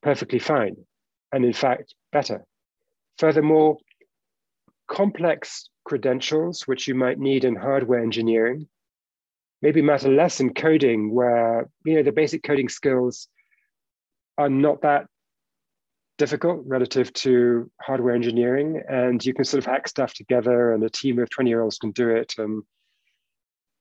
[0.03, 0.77] perfectly fine,
[1.31, 2.45] and in fact, better.
[3.19, 3.79] Furthermore,
[4.89, 8.67] complex credentials, which you might need in hardware engineering,
[9.61, 13.29] maybe matter less in coding, where you know the basic coding skills
[14.39, 15.07] are not that
[16.23, 20.89] difficult relative to hardware engineering and you can sort of hack stuff together and a
[20.89, 22.63] team of 20 year olds can do it and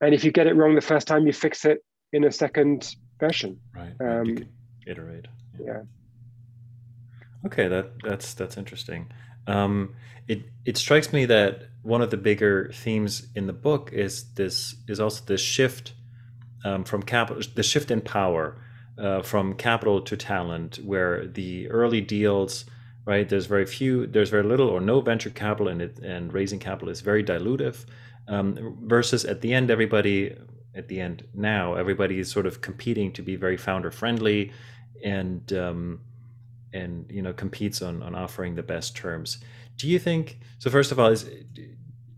[0.01, 2.95] and if you get it wrong the first time you fix it in a second
[3.19, 4.35] version right um,
[4.87, 5.27] iterate
[5.59, 5.65] yeah.
[5.67, 5.81] yeah.
[7.45, 9.11] okay that that's that's interesting
[9.45, 9.93] um,
[10.27, 14.73] it it strikes me that one of the bigger themes in the book is this
[14.87, 15.93] is also this shift
[16.65, 18.57] um, from capital the shift in power
[19.01, 22.65] uh, from capital to talent, where the early deals,
[23.05, 23.27] right?
[23.27, 26.89] There's very few, there's very little or no venture capital in it, and raising capital
[26.89, 27.85] is very dilutive.
[28.27, 30.35] Um, versus at the end, everybody
[30.75, 34.51] at the end now, everybody is sort of competing to be very founder friendly,
[35.03, 36.01] and um,
[36.71, 39.39] and you know competes on on offering the best terms.
[39.77, 40.69] Do you think so?
[40.69, 41.27] First of all, is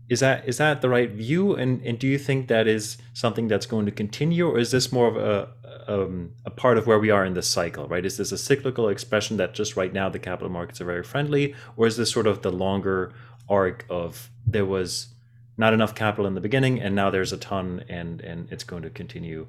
[0.08, 3.48] is that is that the right view and and do you think that is something
[3.48, 5.48] that's going to continue or is this more of a
[5.86, 8.04] um, a part of where we are in this cycle right?
[8.04, 11.54] Is this a cyclical expression that just right now the capital markets are very friendly
[11.76, 13.12] or is this sort of the longer
[13.48, 15.08] arc of there was
[15.56, 18.82] not enough capital in the beginning and now there's a ton and and it's going
[18.82, 19.46] to continue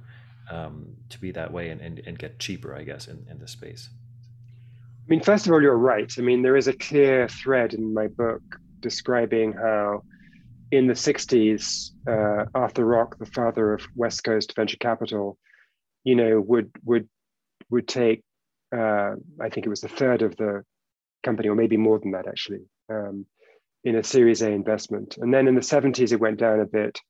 [0.51, 3.51] um, to be that way and, and, and get cheaper i guess in, in this
[3.51, 3.89] space?
[5.05, 6.11] I mean first of all you're right.
[6.17, 8.41] I mean there is a clear thread in my book
[8.81, 10.03] describing how
[10.71, 15.37] in the 60s, uh, Arthur Rock, the father of West Coast venture capital,
[16.05, 17.09] you know, would would
[17.69, 18.23] would take,
[18.73, 20.63] uh, I think it was a third of the
[21.23, 23.25] company, or maybe more than that actually, um,
[23.83, 25.17] in a Series A investment.
[25.17, 27.01] And then in the 70s, it went down a bit.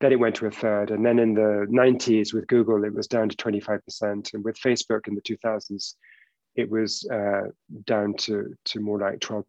[0.00, 0.90] Then it went to a third.
[0.90, 4.34] And then in the 90s with Google, it was down to 25%.
[4.34, 5.94] And with Facebook in the 2000s,
[6.54, 7.48] it was uh,
[7.84, 9.44] down to, to more like 12%.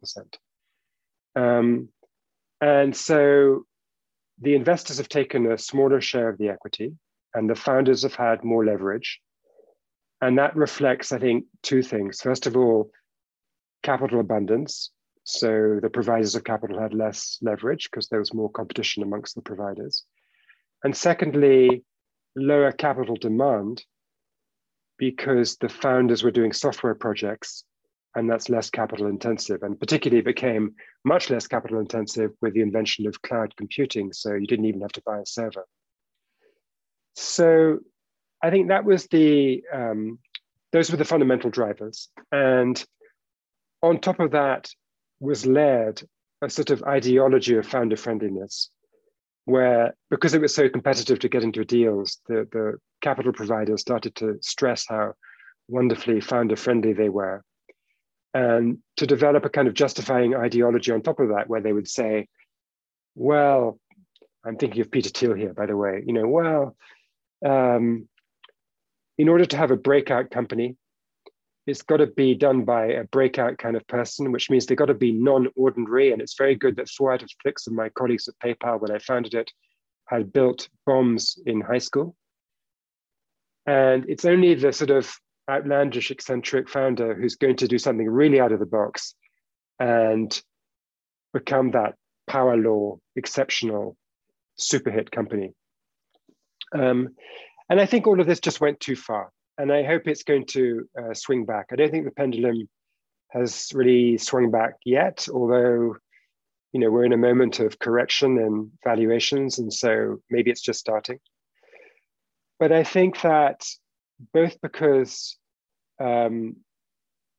[1.36, 1.88] Um,
[2.60, 3.64] and so
[4.40, 6.94] the investors have taken a smaller share of the equity,
[7.34, 9.20] and the founders have had more leverage.
[10.20, 12.20] And that reflects, I think, two things.
[12.20, 12.90] First of all,
[13.82, 14.90] capital abundance.
[15.24, 19.42] So the providers of capital had less leverage because there was more competition amongst the
[19.42, 20.04] providers.
[20.82, 21.84] And secondly,
[22.34, 23.84] lower capital demand
[24.98, 27.64] because the founders were doing software projects
[28.14, 33.06] and that's less capital intensive and particularly became much less capital intensive with the invention
[33.06, 35.64] of cloud computing so you didn't even have to buy a server
[37.18, 37.78] so
[38.42, 40.18] i think that was the um,
[40.72, 42.08] those were the fundamental drivers.
[42.30, 42.82] And
[43.82, 44.68] on top of that
[45.20, 46.02] was layered
[46.42, 48.70] a sort of ideology of founder friendliness
[49.44, 54.14] where because it was so competitive to get into deals the, the capital providers started
[54.14, 55.14] to stress how
[55.68, 57.42] wonderfully founder friendly they were.
[58.34, 61.88] And to develop a kind of justifying ideology on top of that, where they would
[61.88, 62.28] say,
[63.14, 63.80] well,
[64.44, 66.76] I'm thinking of Peter Thiel here, by the way, you know, well,
[67.44, 68.08] um,
[69.16, 70.76] in order to have a breakout company,
[71.66, 74.86] it's got to be done by a breakout kind of person, which means they've got
[74.86, 76.12] to be non-ordinary.
[76.12, 78.90] And it's very good that four out of six of my colleagues at PayPal, when
[78.90, 79.50] I founded it,
[80.06, 82.16] had built bombs in high school.
[83.66, 85.14] And it's only the sort of
[85.50, 89.14] outlandish, eccentric founder who's going to do something really out of the box
[89.78, 90.40] and
[91.34, 91.94] become that
[92.26, 93.96] power law, exceptional
[94.56, 95.52] super hit company.
[96.74, 97.10] Um,
[97.68, 99.30] and I think all of this just went too far.
[99.58, 101.66] And I hope it's going to uh, swing back.
[101.72, 102.68] I don't think the pendulum
[103.30, 105.96] has really swung back yet, although
[106.72, 110.80] you know we're in a moment of correction and valuations, and so maybe it's just
[110.80, 111.18] starting.
[112.58, 113.66] But I think that
[114.32, 115.36] both because
[116.00, 116.56] um,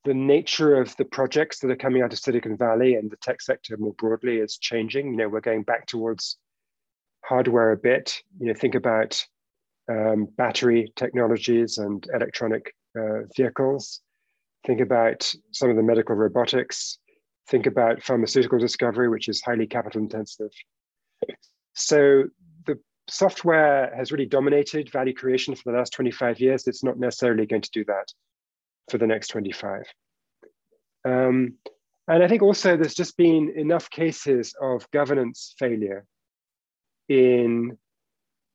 [0.05, 3.41] the nature of the projects that are coming out of Silicon Valley and the tech
[3.41, 5.11] sector more broadly is changing.
[5.11, 6.37] You know, we're going back towards
[7.29, 8.23] hardware a bit.
[8.39, 9.23] You know, think about
[9.89, 14.01] um, battery technologies and electronic uh, vehicles.
[14.65, 16.97] Think about some of the medical robotics.
[17.47, 20.49] Think about pharmaceutical discovery, which is highly capital intensive.
[21.73, 22.25] So
[22.65, 26.67] the software has really dominated value creation for the last 25 years.
[26.67, 28.11] It's not necessarily going to do that
[28.89, 29.83] for the next 25.
[31.05, 31.53] Um,
[32.07, 36.05] and I think also there's just been enough cases of governance failure
[37.09, 37.77] in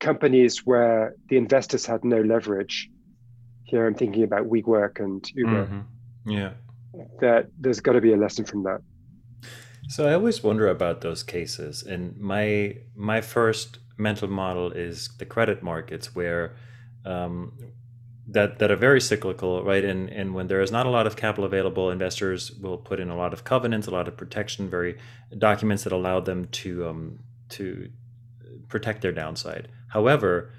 [0.00, 2.90] companies where the investors had no leverage.
[3.64, 5.66] Here I'm thinking about WeWork and Uber.
[5.66, 6.30] Mm-hmm.
[6.30, 6.52] Yeah.
[7.20, 8.80] That there's got to be a lesson from that.
[9.88, 11.82] So I always wonder about those cases.
[11.82, 16.54] And my my first mental model is the credit markets, where
[17.04, 17.52] um,
[18.28, 19.84] that that are very cyclical, right?
[19.84, 23.10] And and when there is not a lot of capital available, investors will put in
[23.10, 24.96] a lot of covenants, a lot of protection, very
[25.36, 27.18] documents that allow them to um,
[27.50, 27.90] to
[28.74, 29.68] protect their downside.
[29.86, 30.50] However,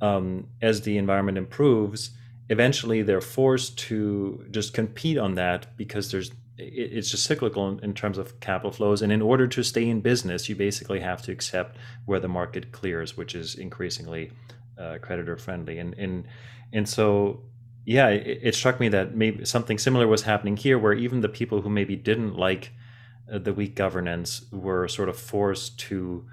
[0.00, 2.10] um, as the environment improves,
[2.48, 7.94] eventually they're forced to just compete on that because there's it's just cyclical in, in,
[7.94, 9.00] terms of capital flows.
[9.00, 12.72] And in order to stay in business, you basically have to accept where the market
[12.72, 14.32] clears, which is increasingly
[14.76, 15.78] uh, creditor friendly.
[15.78, 16.26] And and
[16.72, 17.42] and so,
[17.84, 21.62] yeah, it, struck me that maybe something similar was happening here, where even the people
[21.62, 22.72] who maybe didn't like
[23.32, 26.26] uh, the weak governance were sort of forced to.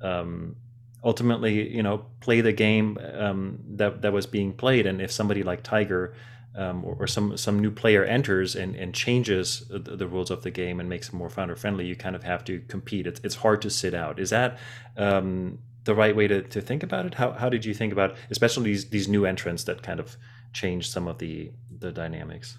[0.00, 0.56] Um,
[1.04, 5.42] ultimately, you know, play the game um, that that was being played, and if somebody
[5.42, 6.14] like Tiger
[6.54, 10.42] um, or, or, some some new player enters and, and changes the, the, rules of
[10.42, 13.06] the game and makes it more founder friendly, you kind of have to compete.
[13.06, 14.18] It's, it's hard to sit out.
[14.18, 14.58] Is that
[14.98, 17.14] um, the right way to, to think about it?
[17.14, 20.16] How, how did you think about, especially these these new entrants that kind of
[20.52, 22.58] change some of the the dynamics?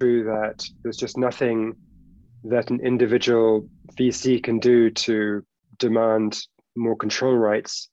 [0.00, 1.76] True that there's just nothing
[2.44, 5.44] that an individual VC can do to
[5.78, 6.38] demand
[6.76, 7.88] more control rights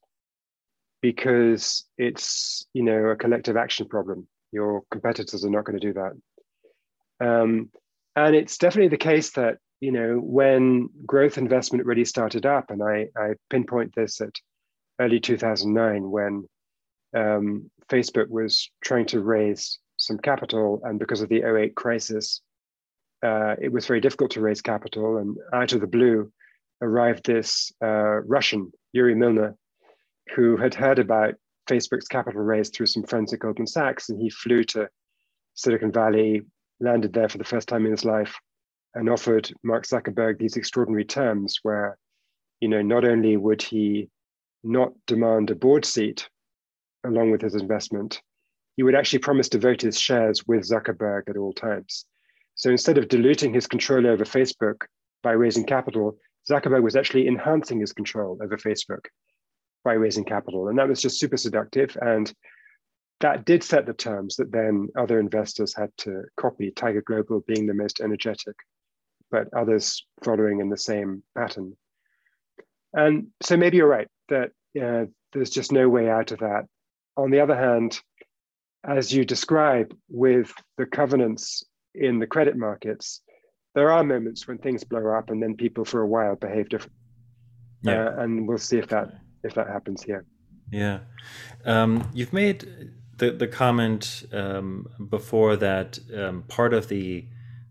[1.02, 4.28] because it's you know a collective action problem.
[4.52, 7.70] Your competitors are not going to do that, um,
[8.16, 12.82] and it's definitely the case that you know when growth investment really started up, and
[12.82, 14.36] I, I pinpoint this at
[15.00, 16.48] early 2009 when
[17.16, 22.42] um, Facebook was trying to raise some capital, and because of the 08 crisis,
[23.24, 26.32] uh, it was very difficult to raise capital, and out of the blue
[26.82, 29.56] arrived this uh, Russian Yuri Milner
[30.36, 31.36] who had heard about
[31.70, 34.90] Facebook's capital raise through some friends at Goldman Sachs, and he flew to
[35.54, 36.42] Silicon Valley,
[36.80, 38.36] landed there for the first time in his life,
[38.94, 41.98] and offered Mark Zuckerberg these extraordinary terms where,
[42.60, 44.10] you know, not only would he
[44.64, 46.30] not demand a board seat
[47.06, 48.22] along with his investment,
[48.76, 52.06] he would actually promise to vote his shares with Zuckerberg at all times.
[52.58, 54.82] So instead of diluting his control over Facebook
[55.24, 56.18] by raising capital,
[56.50, 59.06] Zuckerberg was actually enhancing his control over Facebook
[59.84, 60.68] by raising capital.
[60.68, 61.96] And that was just super seductive.
[62.02, 62.34] And
[63.20, 67.68] that did set the terms that then other investors had to copy, Tiger Global being
[67.68, 68.56] the most energetic,
[69.30, 71.78] but others following in the same pattern.
[72.94, 74.52] And so maybe you're right that
[74.82, 76.66] uh, there's just no way out of that.
[77.18, 78.00] On the other hand,
[78.84, 81.64] as you describe with the covenants
[81.98, 83.22] in the credit markets,
[83.74, 86.98] there are moments when things blow up and then people for a while behave differently.
[87.82, 88.08] Yeah.
[88.08, 89.10] Uh, and we'll see if that
[89.44, 90.26] if that happens here.
[90.72, 91.00] Yeah.
[91.66, 97.26] Um, you've made the, the comment um, before that um, part of the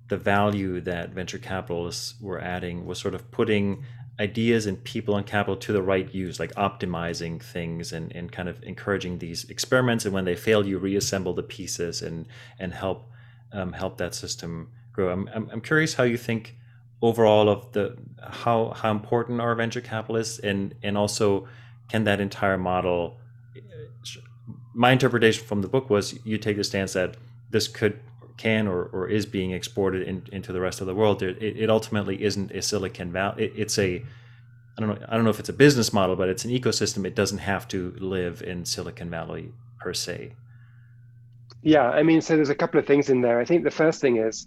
[0.09, 3.85] the value that venture capitalists were adding was sort of putting
[4.21, 8.49] ideas and people and capital to the right use, like optimizing things and, and kind
[8.49, 10.05] of encouraging these experiments.
[10.05, 12.27] And when they fail, you reassemble the pieces and
[12.59, 13.11] and help
[13.57, 15.11] um, help that system grow.
[15.11, 16.55] I'm, I'm, I'm curious how you think
[17.03, 21.47] overall of the how how important are venture capitalists and and also
[21.89, 23.19] can that entire model
[24.75, 27.17] my interpretation from the book was you take the stance that
[27.51, 27.99] this could
[28.37, 31.23] can or, or is being exported in, into the rest of the world.
[31.23, 34.05] It, it ultimately isn't a silicon valley it, it's a
[34.77, 37.07] i don't know i don't know if it's a business model but it's an ecosystem.
[37.07, 40.33] It doesn't have to live in silicon valley per se
[41.67, 44.01] yeah i mean so there's a couple of things in there i think the first
[44.01, 44.47] thing is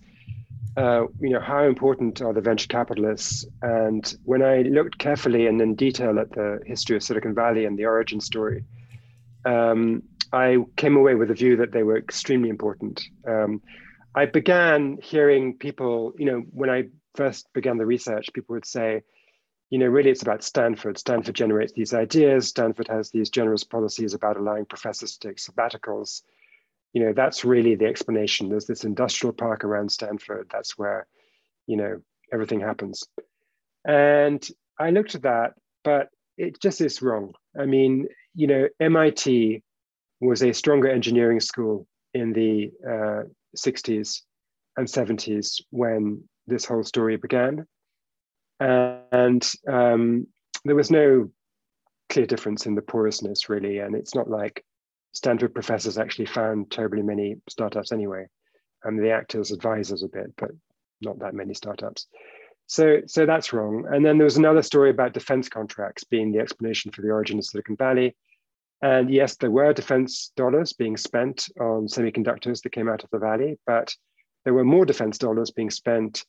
[0.77, 5.61] uh, you know how important are the venture capitalists and when i looked carefully and
[5.61, 8.63] in detail at the history of silicon valley and the origin story
[9.45, 13.01] um, I came away with a view that they were extremely important.
[13.27, 13.61] Um,
[14.15, 19.03] I began hearing people, you know, when I first began the research, people would say,
[19.69, 20.97] you know, really it's about Stanford.
[20.97, 22.47] Stanford generates these ideas.
[22.47, 26.23] Stanford has these generous policies about allowing professors to take sabbaticals.
[26.93, 28.49] You know, that's really the explanation.
[28.49, 30.47] There's this industrial park around Stanford.
[30.51, 31.07] That's where,
[31.67, 32.01] you know,
[32.33, 33.03] everything happens.
[33.85, 34.45] And
[34.79, 37.33] I looked at that, but it just is wrong.
[37.59, 39.61] I mean, you know, MIT
[40.21, 43.23] was a stronger engineering school in the uh,
[43.57, 44.21] 60s
[44.77, 47.65] and 70s when this whole story began.
[48.59, 50.27] And um,
[50.65, 51.29] there was no
[52.09, 53.79] clear difference in the porousness, really.
[53.79, 54.65] And it's not like
[55.11, 58.27] Stanford professors actually found terribly many startups anyway.
[58.85, 60.51] Mean, they act as advisors a bit, but
[61.01, 62.07] not that many startups.
[62.67, 63.85] So, so that's wrong.
[63.91, 67.39] And then there was another story about defense contracts being the explanation for the origin
[67.39, 68.15] of Silicon Valley.
[68.81, 73.17] And yes, there were defense dollars being spent on semiconductors that came out of the
[73.17, 73.93] valley, but
[74.45, 76.23] there were more defense dollars being spent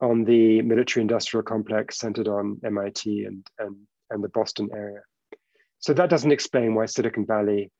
[0.00, 3.76] on the military industrial complex centered on MIT and, and,
[4.10, 5.02] and the Boston area.
[5.80, 7.70] So that doesn't explain why Silicon Valley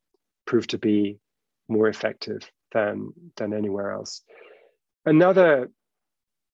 [0.53, 1.19] proved to be
[1.67, 2.43] more effective
[2.75, 4.21] than, than anywhere else.
[5.07, 5.71] Another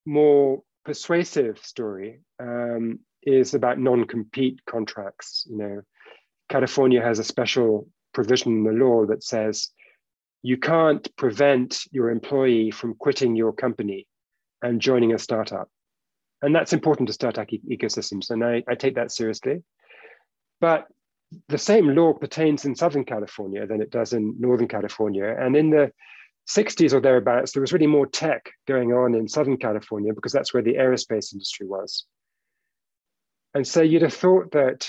[0.06, 5.48] more persuasive story um, is about non-compete contracts.
[5.50, 5.80] You know,
[6.48, 9.70] California has a special provision in the law that says
[10.42, 14.06] you can't prevent your employee from quitting your company
[14.62, 15.68] and joining a startup.
[16.40, 18.30] And that's important to startup e- ecosystems.
[18.30, 19.64] And I, I take that seriously.
[20.60, 20.86] But
[21.48, 25.34] the same law pertains in Southern California than it does in Northern California.
[25.38, 25.92] And in the
[26.48, 30.54] 60s or thereabouts, there was really more tech going on in Southern California because that's
[30.54, 32.06] where the aerospace industry was.
[33.54, 34.88] And so you'd have thought that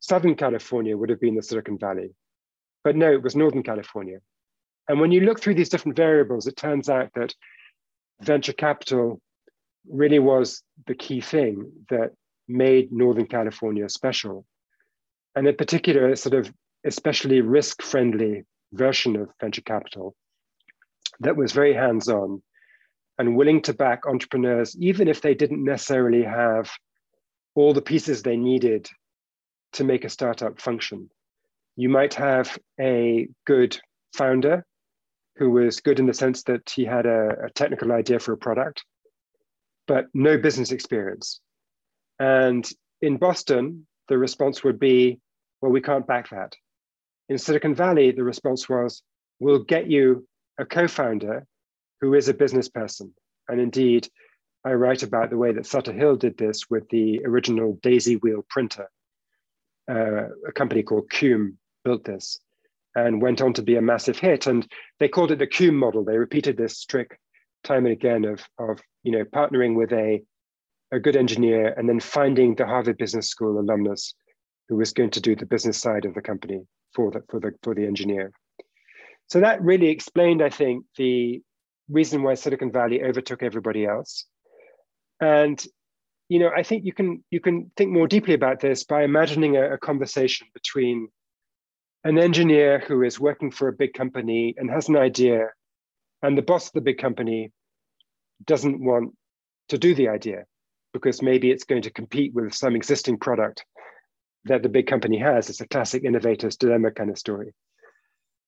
[0.00, 2.14] Southern California would have been the Silicon Valley.
[2.82, 4.18] But no, it was Northern California.
[4.88, 7.34] And when you look through these different variables, it turns out that
[8.20, 9.20] venture capital
[9.88, 12.12] really was the key thing that
[12.48, 14.44] made Northern California special.
[15.34, 16.52] And in particular, a sort of
[16.84, 20.14] especially risk friendly version of venture capital
[21.20, 22.42] that was very hands on
[23.18, 26.70] and willing to back entrepreneurs, even if they didn't necessarily have
[27.54, 28.88] all the pieces they needed
[29.74, 31.10] to make a startup function.
[31.76, 33.78] You might have a good
[34.14, 34.64] founder
[35.36, 38.38] who was good in the sense that he had a, a technical idea for a
[38.38, 38.84] product,
[39.86, 41.40] but no business experience.
[42.18, 42.68] And
[43.00, 45.18] in Boston, the response would be,
[45.62, 46.54] well, we can't back that.
[47.30, 49.02] In Silicon Valley, the response was,
[49.40, 51.46] we'll get you a co founder
[52.02, 53.14] who is a business person.
[53.48, 54.06] And indeed,
[54.66, 58.44] I write about the way that Sutter Hill did this with the original daisy wheel
[58.50, 58.90] printer
[59.90, 61.54] uh, a company called Qume
[61.86, 62.38] built this
[62.94, 64.46] and went on to be a massive hit.
[64.46, 66.04] And they called it the Qume model.
[66.04, 67.18] They repeated this trick
[67.64, 70.22] time and again of, of you know, partnering with a,
[70.92, 74.14] a good engineer and then finding the Harvard Business School alumnus
[74.68, 76.62] who was going to do the business side of the company
[76.94, 78.30] for the, for the, for the engineer.
[79.28, 81.42] So that really explained, I think, the
[81.88, 84.26] reason why Silicon Valley overtook everybody else.
[85.20, 85.64] And
[86.28, 89.56] you know, I think you can you can think more deeply about this by imagining
[89.56, 91.08] a, a conversation between
[92.04, 95.48] an engineer who is working for a big company and has an idea,
[96.22, 97.52] and the boss of the big company
[98.46, 99.14] doesn't want
[99.68, 100.44] to do the idea
[100.92, 103.64] because maybe it's going to compete with some existing product
[104.44, 105.48] that the big company has.
[105.48, 107.54] It's a classic innovator's dilemma kind of story.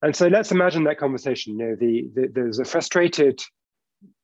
[0.01, 1.57] And so let's imagine that conversation.
[1.57, 3.41] You know, the, the there's a frustrated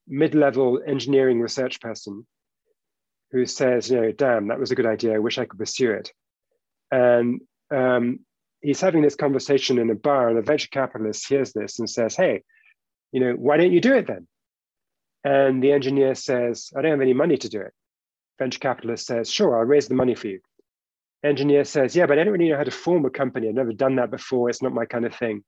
[0.07, 2.28] mid-level engineering research person
[3.32, 5.15] who says, you know, damn, that was a good idea.
[5.15, 6.11] I wish I could pursue it.
[6.91, 7.39] And
[7.74, 8.19] um,
[8.61, 12.15] he's having this conversation in a bar, and a venture capitalist hears this and says,
[12.15, 12.43] hey,
[13.13, 14.28] you know, why don't you do it then?
[15.24, 17.74] And the engineer says, I don't have any money to do it.
[18.41, 20.39] Venture capitalist says, sure, I'll raise the money for you.
[21.23, 23.47] Engineer says, yeah, but I don't really know how to form a company.
[23.47, 24.49] I've never done that before.
[24.49, 25.43] It's not my kind of thing.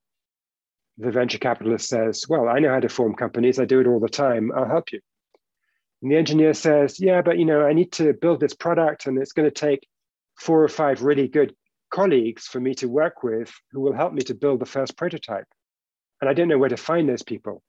[1.00, 3.58] The venture capitalist says, well, I know how to form companies.
[3.58, 4.52] I do it all the time.
[4.56, 5.00] I'll help you.
[6.04, 9.18] And the engineer says, yeah, but you know, I need to build this product and
[9.18, 9.88] it's going to take
[10.36, 11.56] four or five really good
[11.92, 15.48] colleagues for me to work with who will help me to build the first prototype.
[16.22, 17.64] And I don't know where to find those people.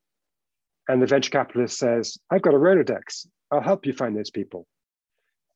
[0.87, 3.27] And the venture capitalist says, I've got a Rolodex.
[3.51, 4.67] I'll help you find those people.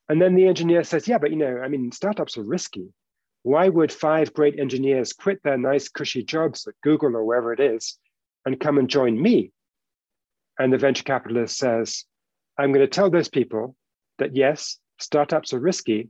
[0.08, 2.92] And then the engineer says, Yeah, but you know, I mean, startups are risky.
[3.42, 7.60] Why would five great engineers quit their nice, cushy jobs at Google or wherever it
[7.60, 7.98] is
[8.44, 9.52] and come and join me?
[10.58, 12.04] And the venture capitalist says,
[12.58, 13.76] I'm going to tell those people
[14.18, 16.08] that yes, startups are risky,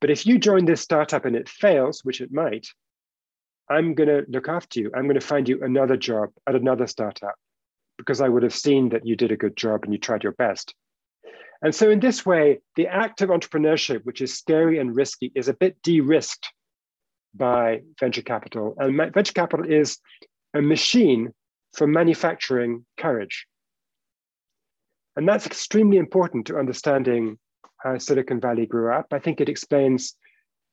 [0.00, 2.66] but if you join this startup and it fails, which it might,
[3.70, 4.90] I'm going to look after you.
[4.94, 7.36] I'm going to find you another job at another startup
[7.96, 10.32] because I would have seen that you did a good job and you tried your
[10.32, 10.74] best.
[11.62, 15.48] And so, in this way, the act of entrepreneurship, which is scary and risky, is
[15.48, 16.52] a bit de risked
[17.34, 18.74] by venture capital.
[18.78, 19.98] And venture capital is
[20.54, 21.32] a machine
[21.76, 23.46] for manufacturing courage.
[25.16, 27.38] And that's extremely important to understanding
[27.78, 29.06] how Silicon Valley grew up.
[29.12, 30.16] I think it explains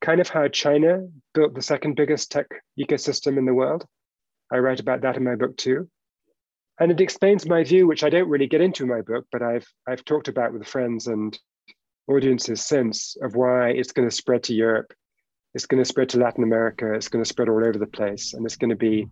[0.01, 2.47] kind of how China built the second biggest tech
[2.79, 3.85] ecosystem in the world.
[4.51, 5.89] I write about that in my book too
[6.81, 9.43] and it explains my view, which I don't really get into in my book, but
[9.43, 11.37] I've I've talked about with friends and
[12.07, 14.91] audiences since of why it's going to spread to Europe,
[15.53, 18.33] it's going to spread to Latin America, it's going to spread all over the place,
[18.33, 19.07] and it's going to be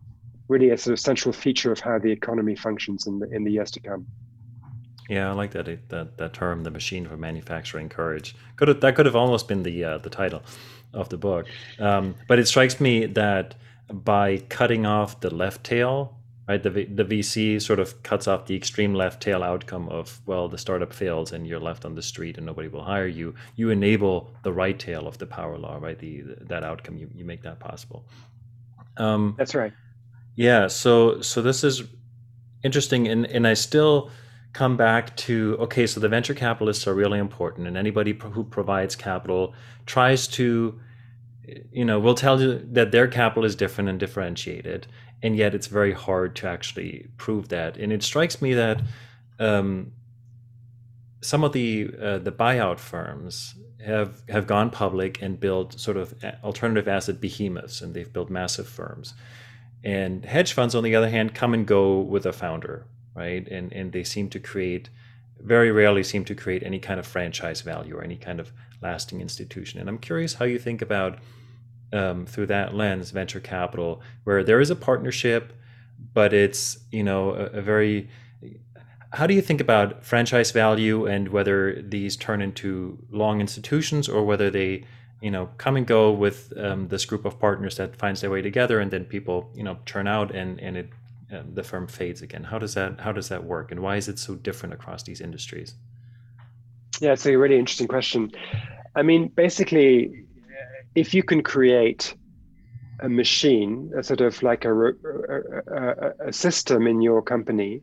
[0.48, 3.52] really a sort of central feature of how the economy functions in the in the
[3.52, 4.08] years to come.
[5.08, 8.36] Yeah, I like that that that term, the machine for manufacturing courage.
[8.56, 10.42] Could have, that could have almost been the uh, the title
[10.92, 11.46] of the book,
[11.78, 13.54] um, but it strikes me that
[13.94, 16.19] by cutting off the left tail
[16.50, 16.64] right?
[16.64, 20.58] The, the VC sort of cuts off the extreme left tail outcome of, well, the
[20.58, 23.36] startup fails and you're left on the street and nobody will hire you.
[23.56, 25.98] You enable the right tail of the power law, right?
[25.98, 28.04] The, the that outcome, you, you make that possible.
[28.98, 29.72] Um, That's right.
[30.36, 30.66] Yeah.
[30.68, 31.84] So, so this is
[32.64, 33.08] interesting.
[33.08, 34.10] And, and I still
[34.54, 38.96] come back to, okay, so the venture capitalists are really important and anybody who provides
[38.96, 39.54] capital
[39.86, 40.80] tries to,
[41.72, 44.88] you know, will tell you that their capital is different and differentiated
[45.22, 47.78] and yet it's very hard to actually prove that.
[47.78, 48.82] And it strikes me that
[49.40, 49.92] um,
[51.22, 53.56] some of the uh, the buyout firms
[53.86, 56.14] have have gone public and built sort of
[56.44, 59.14] alternative asset behemoths, and they've built massive firms.
[59.84, 63.48] And hedge funds, on the other hand, come and go with a founder, right?
[63.48, 64.90] And and they seem to create
[65.42, 68.52] very rarely seem to create any kind of franchise value or any kind of
[68.82, 69.80] lasting institution.
[69.80, 71.20] And I'm curious how you think about
[71.94, 75.54] um, through that lens, venture capital, where there is a partnership,
[76.14, 78.10] but it's you know a, a, very.
[79.12, 84.24] How do you think about franchise value and whether these turn into long institutions or
[84.24, 84.86] whether they,
[85.20, 88.44] you know, come and go with um, this group of partners that finds their way
[88.44, 90.90] together and then people you know turn out and and it
[91.32, 92.44] um, the firm fades again.
[92.44, 95.22] How does that how does that work and why is it so different across these
[95.22, 95.76] industries?
[97.00, 98.32] Yeah, it's a really interesting question.
[98.96, 100.26] I mean, basically,
[100.96, 102.16] if you can create
[103.02, 107.82] a machine, a sort of like a, a, a, system in your company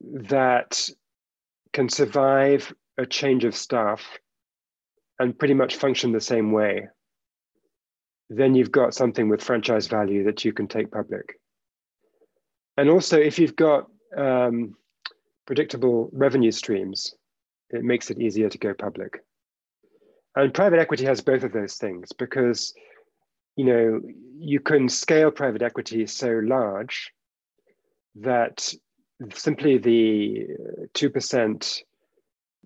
[0.00, 0.88] that
[1.72, 4.18] can survive a change of staff
[5.18, 6.88] and pretty much function the same way,
[8.28, 11.38] then you've got something with franchise value that you can take public.
[12.76, 14.74] And also, if you've got um,
[15.46, 17.14] predictable revenue streams,
[17.70, 19.22] it makes it easier to go public.
[20.36, 22.74] And private equity has both of those things because
[23.56, 24.00] you know
[24.38, 27.12] you can scale private equity so large
[28.16, 28.72] that
[29.32, 30.46] simply the
[30.94, 31.82] 2%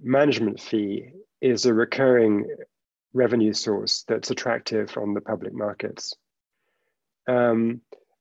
[0.02, 1.10] management fee
[1.40, 2.46] is a recurring
[3.12, 6.14] revenue source that's attractive on the public markets.
[7.26, 7.80] Um,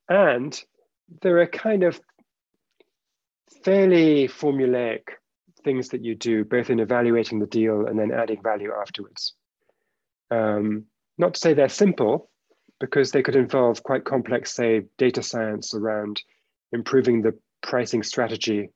[0.09, 0.61] and
[1.21, 1.99] there are kind of
[3.63, 5.03] fairly formulaic
[5.67, 9.33] things that you do, both in evaluating the deal and then adding value afterwards.
[10.31, 10.85] Um,
[11.17, 12.29] not to say they're simple,
[12.79, 16.21] because they could involve quite complex, say, data science around
[16.71, 18.69] improving the pricing strategy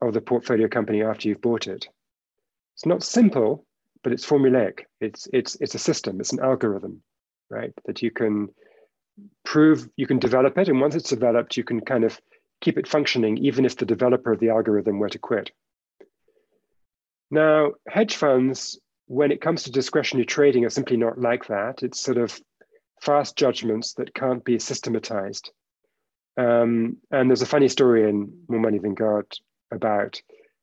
[0.00, 1.88] of the portfolio company after you've bought it.
[2.76, 3.66] It's not simple,
[4.02, 4.80] but it's formulaic.
[5.00, 6.20] It's it's it's a system.
[6.20, 7.02] It's an algorithm,
[7.50, 7.72] right?
[7.86, 8.48] That you can
[9.44, 12.20] prove you can develop it, and once it's developed, you can kind of
[12.60, 15.50] keep it functioning, even if the developer of the algorithm were to quit.
[17.30, 21.82] Now, hedge funds, when it comes to discretionary trading, are simply not like that.
[21.82, 22.38] It's sort of
[23.00, 25.50] fast judgments that can't be systematized.
[26.36, 29.24] Um, and there's a funny story in More Money Than God
[29.72, 30.20] about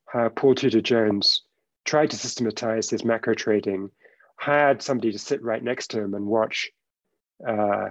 [0.07, 1.43] how Paul Tudor Jones
[1.85, 3.89] tried to systematize his macro trading,
[4.37, 6.69] hired somebody to sit right next to him and watch
[7.47, 7.89] uh,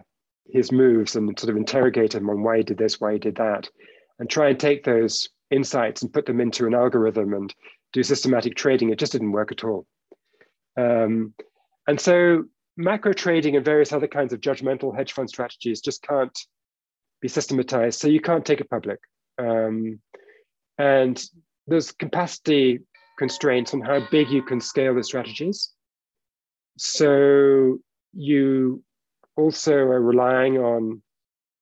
[0.49, 3.37] his moves and sort of interrogate him on why he did this, why he did
[3.37, 3.69] that,
[4.19, 7.55] and try and take those insights and put them into an algorithm and
[7.93, 8.91] do systematic trading.
[8.91, 9.87] It just didn't work at all.
[10.77, 11.35] Um,
[11.87, 12.45] and so
[12.77, 16.39] macro trading and various other kinds of judgmental hedge fund strategies just can't
[17.21, 18.01] be systematized.
[18.01, 18.99] So you can't take it public.
[19.39, 20.01] Um,
[20.79, 21.23] and
[21.67, 22.81] there's capacity
[23.19, 25.73] constraints on how big you can scale the strategies.
[26.79, 27.79] So
[28.13, 28.83] you
[29.37, 31.03] also are relying on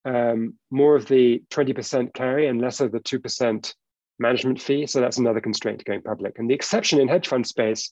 [0.03, 3.73] um, more of the 20% carry and less of the 2%
[4.19, 4.87] management fee.
[4.87, 6.39] So that's another constraint to going public.
[6.39, 7.91] And the exception in hedge fund space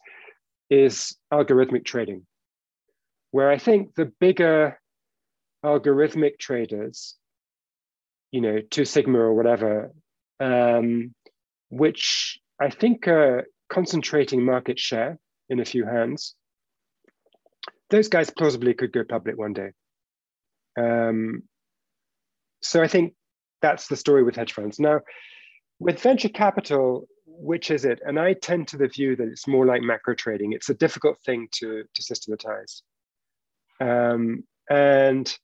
[0.70, 2.26] is algorithmic trading,
[3.32, 4.80] where I think the bigger
[5.64, 7.16] algorithmic traders,
[8.32, 9.92] you know, Two Sigma or whatever,
[10.40, 11.14] um,
[11.70, 15.20] which I think are concentrating market share
[15.50, 16.36] in a few hands,
[17.90, 19.72] those guys plausibly could go public one day.
[20.80, 21.44] Um,
[22.62, 23.14] so I think
[23.62, 24.80] that's the story with hedge funds.
[24.80, 25.02] Now,
[25.84, 28.00] with venture capital, which is it?
[28.06, 30.54] And I tend to the view that it's more like macro trading.
[30.54, 32.84] It's a difficult thing to, to systematize.
[33.82, 35.38] Um, and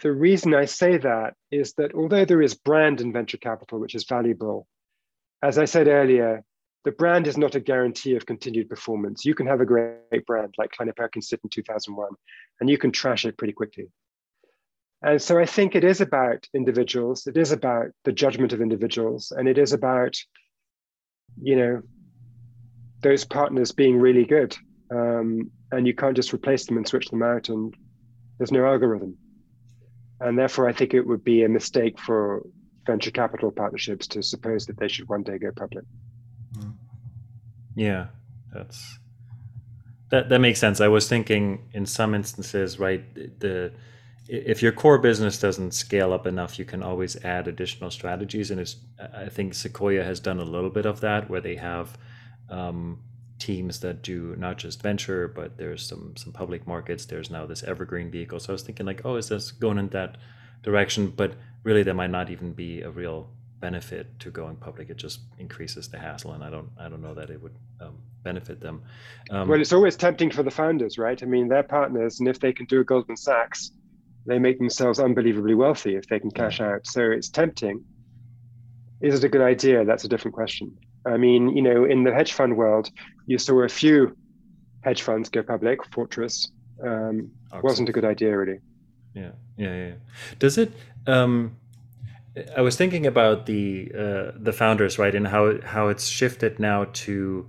[0.00, 3.94] the reason I say that is that although there is brand in venture capital, which
[3.94, 4.66] is valuable,
[5.42, 6.44] as I said earlier,
[6.84, 9.26] the brand is not a guarantee of continued performance.
[9.26, 12.08] You can have a great brand like Kleiner Perkins did in 2001,
[12.60, 13.88] and you can trash it pretty quickly.
[15.02, 17.26] And so I think it is about individuals.
[17.26, 20.16] It is about the judgment of individuals, and it is about,
[21.40, 21.82] you know,
[23.00, 24.56] those partners being really good.
[24.90, 27.74] Um, and you can't just replace them and switch them out, and
[28.38, 29.16] there's no algorithm.
[30.20, 32.42] And therefore, I think it would be a mistake for
[32.86, 35.84] venture capital partnerships to suppose that they should one day go public.
[37.76, 38.06] Yeah,
[38.52, 38.98] that's
[40.10, 40.80] that that makes sense.
[40.80, 43.72] I was thinking in some instances, right, the
[44.28, 48.50] if your core business doesn't scale up enough, you can always add additional strategies.
[48.50, 48.74] And
[49.14, 51.96] I think Sequoia has done a little bit of that, where they have
[52.50, 53.00] um,
[53.38, 57.06] teams that do not just venture, but there's some some public markets.
[57.06, 58.38] There's now this evergreen vehicle.
[58.38, 60.18] So I was thinking like, oh, is this going in that
[60.62, 61.08] direction?
[61.08, 64.90] But really, there might not even be a real benefit to going public.
[64.90, 67.96] It just increases the hassle, and I don't I don't know that it would um,
[68.24, 68.82] benefit them.
[69.30, 71.22] Um, well, it's always tempting for the founders, right?
[71.22, 73.72] I mean, they're partners, and if they can do a Goldman Sachs
[74.28, 76.86] they make themselves unbelievably wealthy if they can cash out.
[76.86, 77.82] So it's tempting.
[79.00, 79.84] Is it a good idea?
[79.84, 80.76] That's a different question.
[81.06, 82.90] I mean, you know, in the hedge fund world,
[83.26, 84.14] you saw a few
[84.82, 85.78] hedge funds go public.
[85.92, 86.50] Fortress
[86.84, 87.30] um,
[87.62, 88.60] wasn't a good idea, really.
[89.14, 89.92] Yeah, yeah, yeah.
[90.38, 90.72] Does it?
[91.06, 91.56] Um,
[92.54, 96.86] I was thinking about the uh, the founders, right, and how how it's shifted now
[97.04, 97.48] to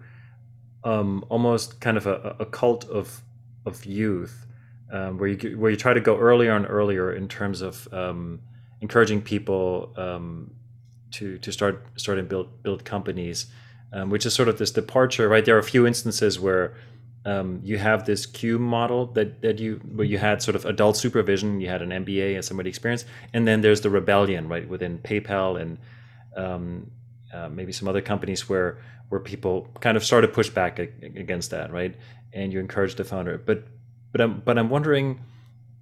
[0.85, 3.21] um, almost kind of a, a cult of
[3.65, 4.45] of youth
[4.91, 8.39] um, where you where you try to go earlier and earlier in terms of um,
[8.81, 10.51] encouraging people um,
[11.11, 13.47] to to start start and build build companies,
[13.93, 15.27] um, which is sort of this departure.
[15.29, 16.75] Right, there are a few instances where
[17.25, 20.97] um, you have this Qume model that that you where you had sort of adult
[20.97, 24.97] supervision, you had an MBA and somebody experience, and then there's the rebellion right within
[24.99, 25.77] PayPal and
[26.35, 26.89] um,
[27.33, 28.79] uh, maybe some other companies where
[29.09, 31.95] where people kind of started push back against that, right?
[32.31, 33.65] And you encourage the founder, but
[34.11, 35.21] but I'm but I'm wondering,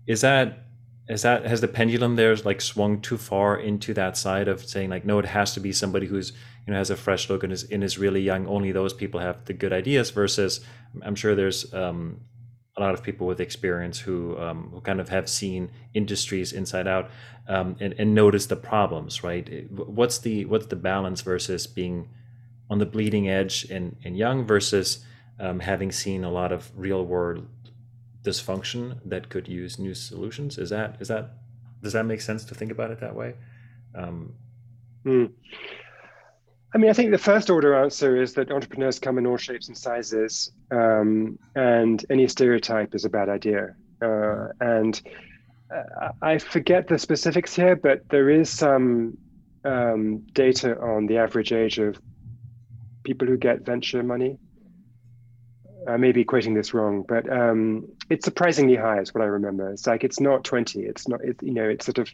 [0.05, 0.65] is that
[1.09, 4.89] is that has the pendulum there like swung too far into that side of saying
[4.89, 6.31] like no, it has to be somebody who's
[6.65, 8.47] you know has a fresh look and is and is really young.
[8.47, 10.11] Only those people have the good ideas.
[10.11, 10.61] Versus,
[11.01, 12.21] I'm sure there's um,
[12.75, 16.87] a lot of people with experience who um, who kind of have seen industries inside
[16.87, 17.09] out
[17.47, 19.23] um, and, and notice the problems.
[19.23, 19.71] Right?
[19.71, 22.09] What's the what's the balance versus being
[22.69, 25.05] on the bleeding edge and, and young versus
[25.39, 27.47] um, having seen a lot of real world
[28.27, 30.57] dysfunction that could use new solutions.
[30.57, 31.25] Is that is that
[31.83, 33.35] does that make sense to think about it that way?
[33.95, 34.33] Um,
[35.03, 35.25] hmm.
[36.73, 39.67] I mean, I think the first order answer is that entrepreneurs come in all shapes
[39.67, 43.75] and sizes, um, and any stereotype is a bad idea.
[44.01, 45.01] Uh, and
[45.73, 49.17] uh, I forget the specifics here, but there is some
[49.63, 51.99] um, data on the average age of
[53.03, 54.37] people who get venture money.
[55.87, 59.71] I may be quoting this wrong, but um, it's surprisingly high, is what I remember.
[59.71, 60.81] It's like it's not twenty.
[60.81, 61.23] It's not.
[61.23, 62.09] It, you know, it's sort of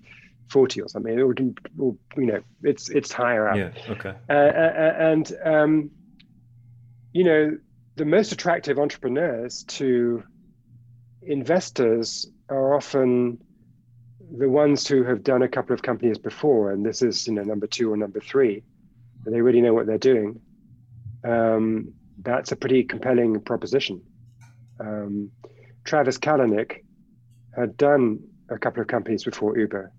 [0.50, 1.20] forty or something.
[1.20, 1.34] Or,
[1.80, 3.58] or you know, it's it's higher up.
[3.58, 3.72] Yeah.
[3.90, 4.14] Okay.
[4.30, 5.92] Uh, uh and um,
[7.14, 7.58] you know,
[7.96, 10.24] the most attractive entrepreneurs to
[11.22, 13.40] investors are often
[14.38, 17.44] the ones who have done a couple of companies before, and this is you know
[17.44, 18.64] number two or number three,
[19.26, 20.40] they really know what they're doing.
[21.24, 21.94] Um,
[22.24, 24.02] that's a pretty compelling proposition.
[24.80, 25.32] Um,
[25.84, 26.84] Travis Kalanick
[27.56, 28.20] had done
[28.50, 29.92] a couple of companies before Uber.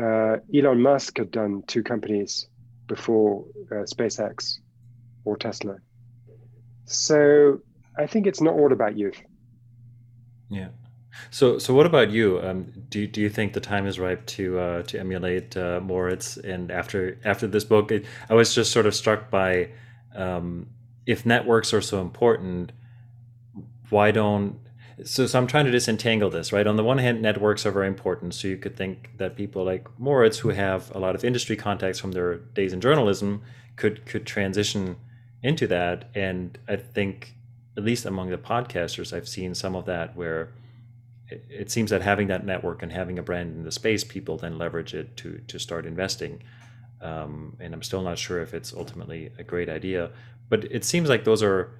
[0.00, 2.46] Uh, Elon Musk had done two companies
[2.86, 4.58] before uh, SpaceX
[5.24, 5.76] or Tesla.
[6.84, 7.60] So
[7.98, 9.20] I think it's not all about youth.
[10.48, 10.68] Yeah.
[11.30, 12.40] So, so what about you?
[12.40, 16.38] Um, do do you think the time is ripe to uh, to emulate uh, Moritz?
[16.38, 19.70] And after after this book, it, I was just sort of struck by
[20.14, 20.68] um,
[21.06, 22.72] if networks are so important,
[23.90, 24.58] why don't
[25.04, 26.66] so, so I'm trying to disentangle this, right?
[26.66, 28.34] On the one hand, networks are very important.
[28.34, 31.98] So you could think that people like Moritz, who have a lot of industry contacts
[31.98, 33.42] from their days in journalism,
[33.76, 34.96] could could transition
[35.42, 36.10] into that.
[36.14, 37.34] And I think,
[37.76, 40.52] at least among the podcasters, I've seen some of that where
[41.28, 44.58] it, seems that having that network and having a brand in the space, people then
[44.58, 46.42] leverage it to to start investing.
[47.00, 50.12] Um, and I'm still not sure if it's ultimately a great idea,
[50.52, 51.70] but it seems like those are.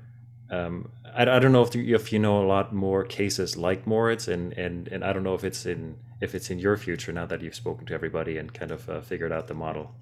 [0.49, 3.87] Um, I, I don't know if you, if you know a lot more cases like
[3.87, 7.13] Moritz, and, and and I don't know if it's in if it's in your future
[7.13, 9.95] now that you've spoken to everybody and kind of uh, figured out the model.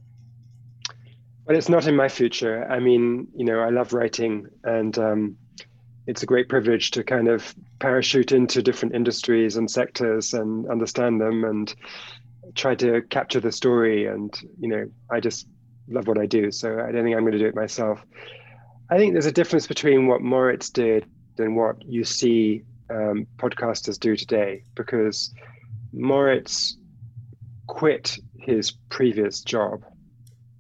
[1.47, 2.65] But it's not in my future.
[2.71, 5.37] I mean, you know, I love writing, and um,
[6.07, 11.21] it's a great privilege to kind of parachute into different industries and sectors and understand
[11.21, 11.75] them and
[12.55, 14.07] try to capture the story.
[14.07, 15.49] And you know, I just
[15.89, 18.07] love what I do, so I don't think I'm going to do it myself.
[18.91, 21.07] I think there's a difference between what Moritz did
[21.39, 25.33] and what you see um, podcasters do today, because
[25.93, 26.77] Moritz
[27.69, 29.85] quit his previous job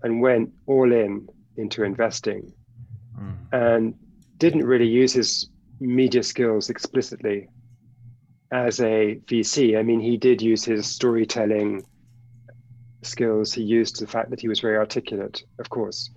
[0.03, 2.53] and went all in into investing
[3.18, 3.35] mm.
[3.53, 3.95] and
[4.39, 5.51] didn't really use his
[5.81, 7.49] media skills explicitly
[8.53, 9.76] as a VC.
[9.76, 11.85] I mean, he did use his storytelling
[13.03, 13.53] skills.
[13.53, 16.11] He used the fact that he was very articulate, of course.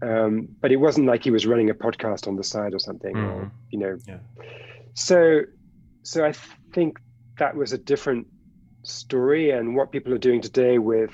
[0.00, 3.14] Um, but it wasn't like he was running a podcast on the side or something,
[3.14, 3.24] mm.
[3.24, 3.98] or you know.
[4.06, 4.18] Yeah.
[4.94, 5.42] So,
[6.02, 6.32] so I
[6.72, 6.98] think
[7.38, 8.26] that was a different
[8.82, 11.10] story, and what people are doing today with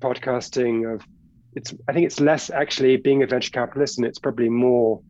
[0.00, 1.02] podcasting of
[1.54, 5.00] it's i think it's less actually being a venture capitalist and it's probably more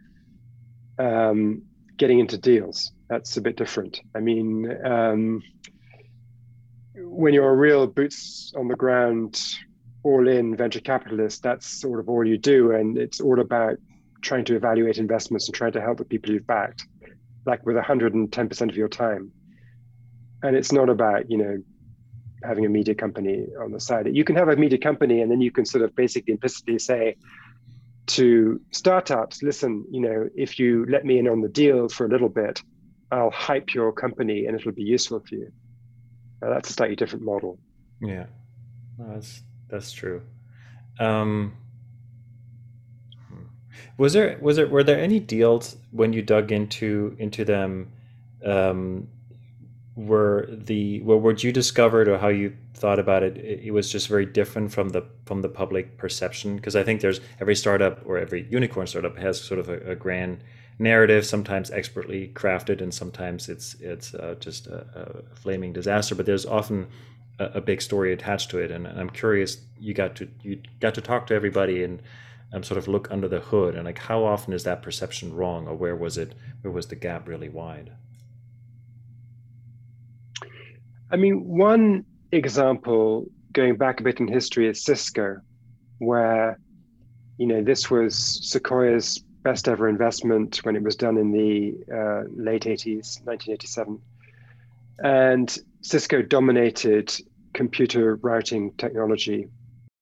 [0.99, 1.63] um,
[1.97, 5.43] getting into deals that's a bit different i mean um,
[6.95, 9.43] when you're a real boots on the ground
[10.07, 13.77] all in venture capitalist that's sort of all you do and it's all about
[14.23, 16.83] trying to evaluate investments and trying to help the people you've backed
[17.45, 19.31] like with 110% of your time
[20.43, 21.57] and it's not about you know
[22.47, 24.09] having a media company on the side.
[24.13, 27.17] You can have a media company and then you can sort of basically implicitly say
[28.09, 32.09] to startups, listen, you know, if you let me in on the deal for a
[32.09, 32.63] little bit,
[33.11, 35.53] I'll hype your company and it'll be useful for you.
[36.41, 37.59] Now, that's a slightly different model.
[38.01, 38.27] Yeah,
[38.99, 40.23] no, that's that's true.
[40.99, 41.57] Um,
[43.99, 47.91] was there was there were there any deals when you dug into into them
[48.45, 49.09] um,
[49.97, 53.91] were the well, what you discovered or how you thought about it, it, it was
[53.91, 58.03] just very different from the from the public perception because i think there's every startup
[58.05, 60.45] or every unicorn startup has sort of a, a grand
[60.79, 66.27] narrative sometimes expertly crafted and sometimes it's it's uh, just a, a, flaming disaster but
[66.27, 66.87] there's often
[67.39, 68.71] a, big story attached to it.
[68.71, 72.03] And, i'm curious you got to you got to talk to everybody and
[72.53, 73.75] um, sort of look under the hood.
[73.75, 76.97] And like how often is that perception wrong or where was it where was the
[76.97, 77.93] gap really wide?
[81.11, 85.41] I mean, one example going back a bit in history is Cisco,
[85.99, 86.59] where
[87.39, 92.25] you know this was Sequoia's best ever investment when it was done in the uh,
[92.35, 94.01] late 80s, 1987,
[94.99, 97.15] and Cisco dominated
[97.55, 99.47] computer routing technology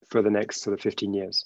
[0.09, 1.45] for the next sort of 15 years.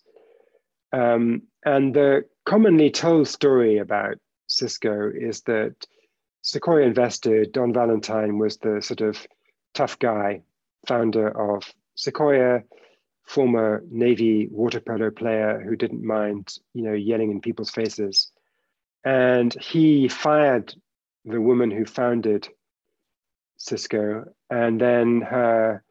[0.92, 4.14] Um, and the commonly told story about
[4.46, 5.74] Cisco is that
[6.42, 9.26] Sequoia investor Don Valentine was the sort of
[9.74, 10.42] tough guy,
[10.86, 11.64] founder of
[11.96, 12.62] Sequoia,
[13.24, 18.30] former Navy water polo player who didn't mind, you know, yelling in people's faces.
[19.04, 20.72] And he fired
[21.24, 22.48] the woman who founded
[23.58, 25.82] Cisco, and then her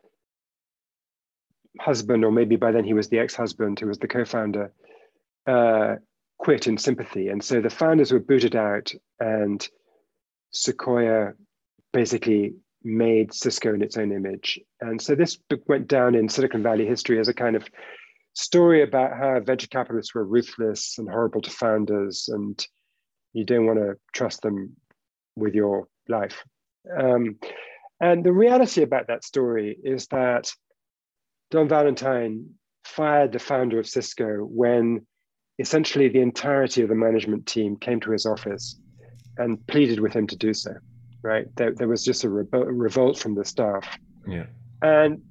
[1.79, 4.73] husband, or maybe by then he was the ex-husband, who was the co-founder,
[5.45, 5.95] uh,
[6.39, 9.67] quit in sympathy, and so the founders were booted out, and
[10.51, 11.33] Sequoia
[11.93, 14.59] basically made Cisco in its own image.
[14.79, 17.67] And so this book went down in Silicon Valley history as a kind of
[18.33, 22.65] story about how venture capitalists were ruthless and horrible to founders, and
[23.33, 24.75] you don't want to trust them
[25.35, 26.43] with your life.
[26.99, 27.37] Um,
[27.99, 30.51] and the reality about that story is that
[31.49, 32.49] Don Valentine
[32.83, 35.05] fired the founder of Cisco when
[35.59, 38.79] essentially the entirety of the management team came to his office
[39.37, 40.73] and pleaded with him to do so.
[41.23, 43.85] Right, there, there was just a revolt from the staff.
[44.27, 44.45] Yeah,
[44.81, 45.21] and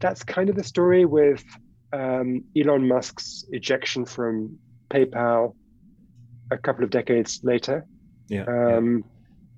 [0.00, 1.44] that's kind of the story with
[1.92, 4.58] um, Elon Musk's ejection from
[4.90, 5.54] PayPal
[6.50, 7.84] a couple of decades later.
[8.28, 9.11] Yeah, um, yeah.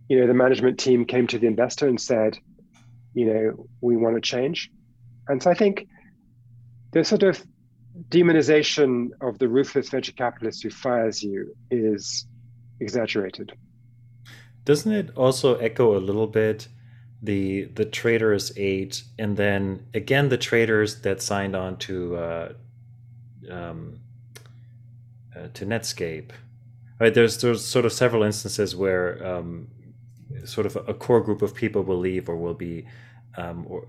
[0.09, 2.39] You know, the management team came to the investor and said,
[3.15, 4.71] you know, we want to change.
[5.29, 5.87] And so I think
[6.93, 7.43] the sort of
[8.09, 12.27] demonization of the ruthless venture capitalist who fires you is
[12.81, 13.53] exaggerated.
[14.65, 16.69] Doesn't it also echo a little bit
[17.23, 22.53] the the Traitors Eight, and then again the traders that signed on to uh,
[23.51, 24.01] um,
[25.35, 26.31] uh, to Netscape?
[27.01, 29.69] Right, there's there's sort of several instances where um,
[30.45, 32.87] sort of a core group of people will leave or will be
[33.37, 33.89] um, or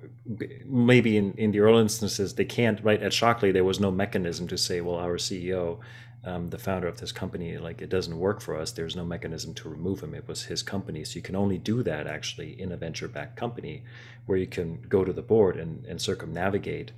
[0.65, 3.01] maybe in, in the early instances they can't right?
[3.01, 5.79] At shockley there was no mechanism to say well our ceo
[6.25, 8.71] um, the founder of this company like it doesn't work for us.
[8.71, 10.15] There's no mechanism to remove him.
[10.15, 11.03] It was his company.
[11.03, 13.83] So you can only do that actually in a venture backed company
[14.25, 16.91] where you can go to the board and, and circumnavigate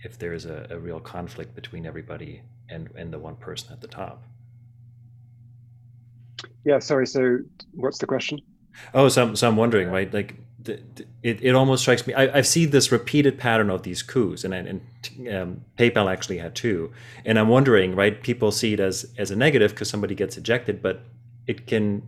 [0.00, 3.88] if there's a, a real conflict between everybody and, and the one person at the
[3.88, 4.22] top.
[6.64, 7.06] Yeah sorry.
[7.06, 7.38] So
[7.72, 8.38] what's the question
[8.94, 10.36] oh so I'm, so I'm wondering right like
[10.68, 12.14] it, it almost strikes me.
[12.14, 14.80] I, have seen this repeated pattern of these coups, and, and
[15.32, 16.92] um, PayPal actually had two.
[17.24, 18.22] And I'm wondering, right?
[18.22, 21.02] People see it as as a negative because somebody gets ejected, but
[21.46, 22.02] it can,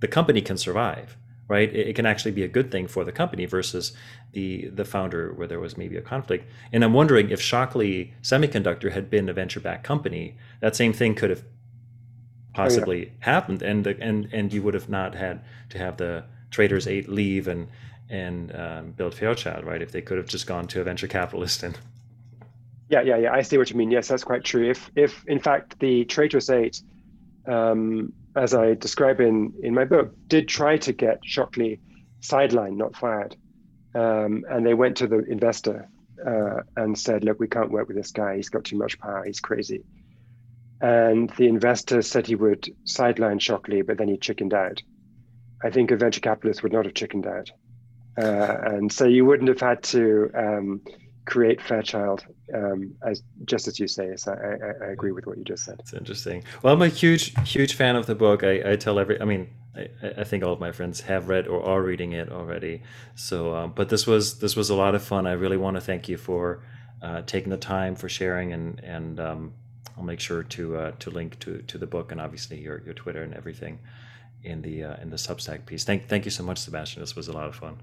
[0.00, 1.16] the company can survive,
[1.48, 1.72] right?
[1.74, 3.92] It, it, can actually be a good thing for the company versus
[4.32, 6.48] the the founder where there was maybe a conflict.
[6.72, 11.14] And I'm wondering if Shockley Semiconductor had been a venture backed company, that same thing
[11.14, 11.44] could have
[12.52, 13.10] possibly oh, yeah.
[13.20, 17.08] happened, and the, and and you would have not had to have the Traitors Eight
[17.08, 17.68] leave and
[18.08, 19.80] and um, build Fairchild, right?
[19.80, 21.78] If they could have just gone to a venture capitalist and
[22.92, 23.32] yeah, yeah, yeah.
[23.32, 23.90] I see what you mean.
[23.90, 24.68] Yes, that's quite true.
[24.68, 26.82] If, if in fact the Traitors Eight,
[27.46, 31.80] um, as I describe in in my book, did try to get Shockley
[32.20, 33.34] sidelined, not fired,
[33.94, 35.88] um, and they went to the investor
[36.26, 38.36] uh, and said, "Look, we can't work with this guy.
[38.36, 39.24] He's got too much power.
[39.24, 39.84] He's crazy."
[40.82, 44.82] And the investor said he would sideline Shockley, but then he chickened out.
[45.62, 47.52] I think a venture capitalist would not have chickened out.
[48.18, 50.82] Uh, and so you wouldn't have had to um,
[51.24, 54.16] create Fairchild, um, as just as you say.
[54.16, 55.76] So I, I, I, agree with what you just said.
[55.78, 56.42] It's interesting.
[56.62, 58.42] Well, I'm a huge, huge fan of the book.
[58.42, 61.46] I, I tell every, I mean, I, I, think all of my friends have read
[61.46, 62.82] or are reading it already.
[63.14, 65.28] So, um, but this was this was a lot of fun.
[65.28, 66.62] I really want to thank you for
[67.00, 69.54] uh, taking the time for sharing, and and um,
[69.96, 72.94] I'll make sure to uh, to link to to the book and obviously your your
[72.94, 73.78] Twitter and everything
[74.44, 75.84] in the uh, in the Substack piece.
[75.84, 77.02] Thank thank you so much, Sebastian.
[77.02, 77.78] This was a lot of fun.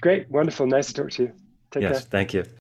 [0.00, 1.32] Great, wonderful, nice to talk to you.
[1.70, 2.00] Take yes, care.
[2.00, 2.46] thank you.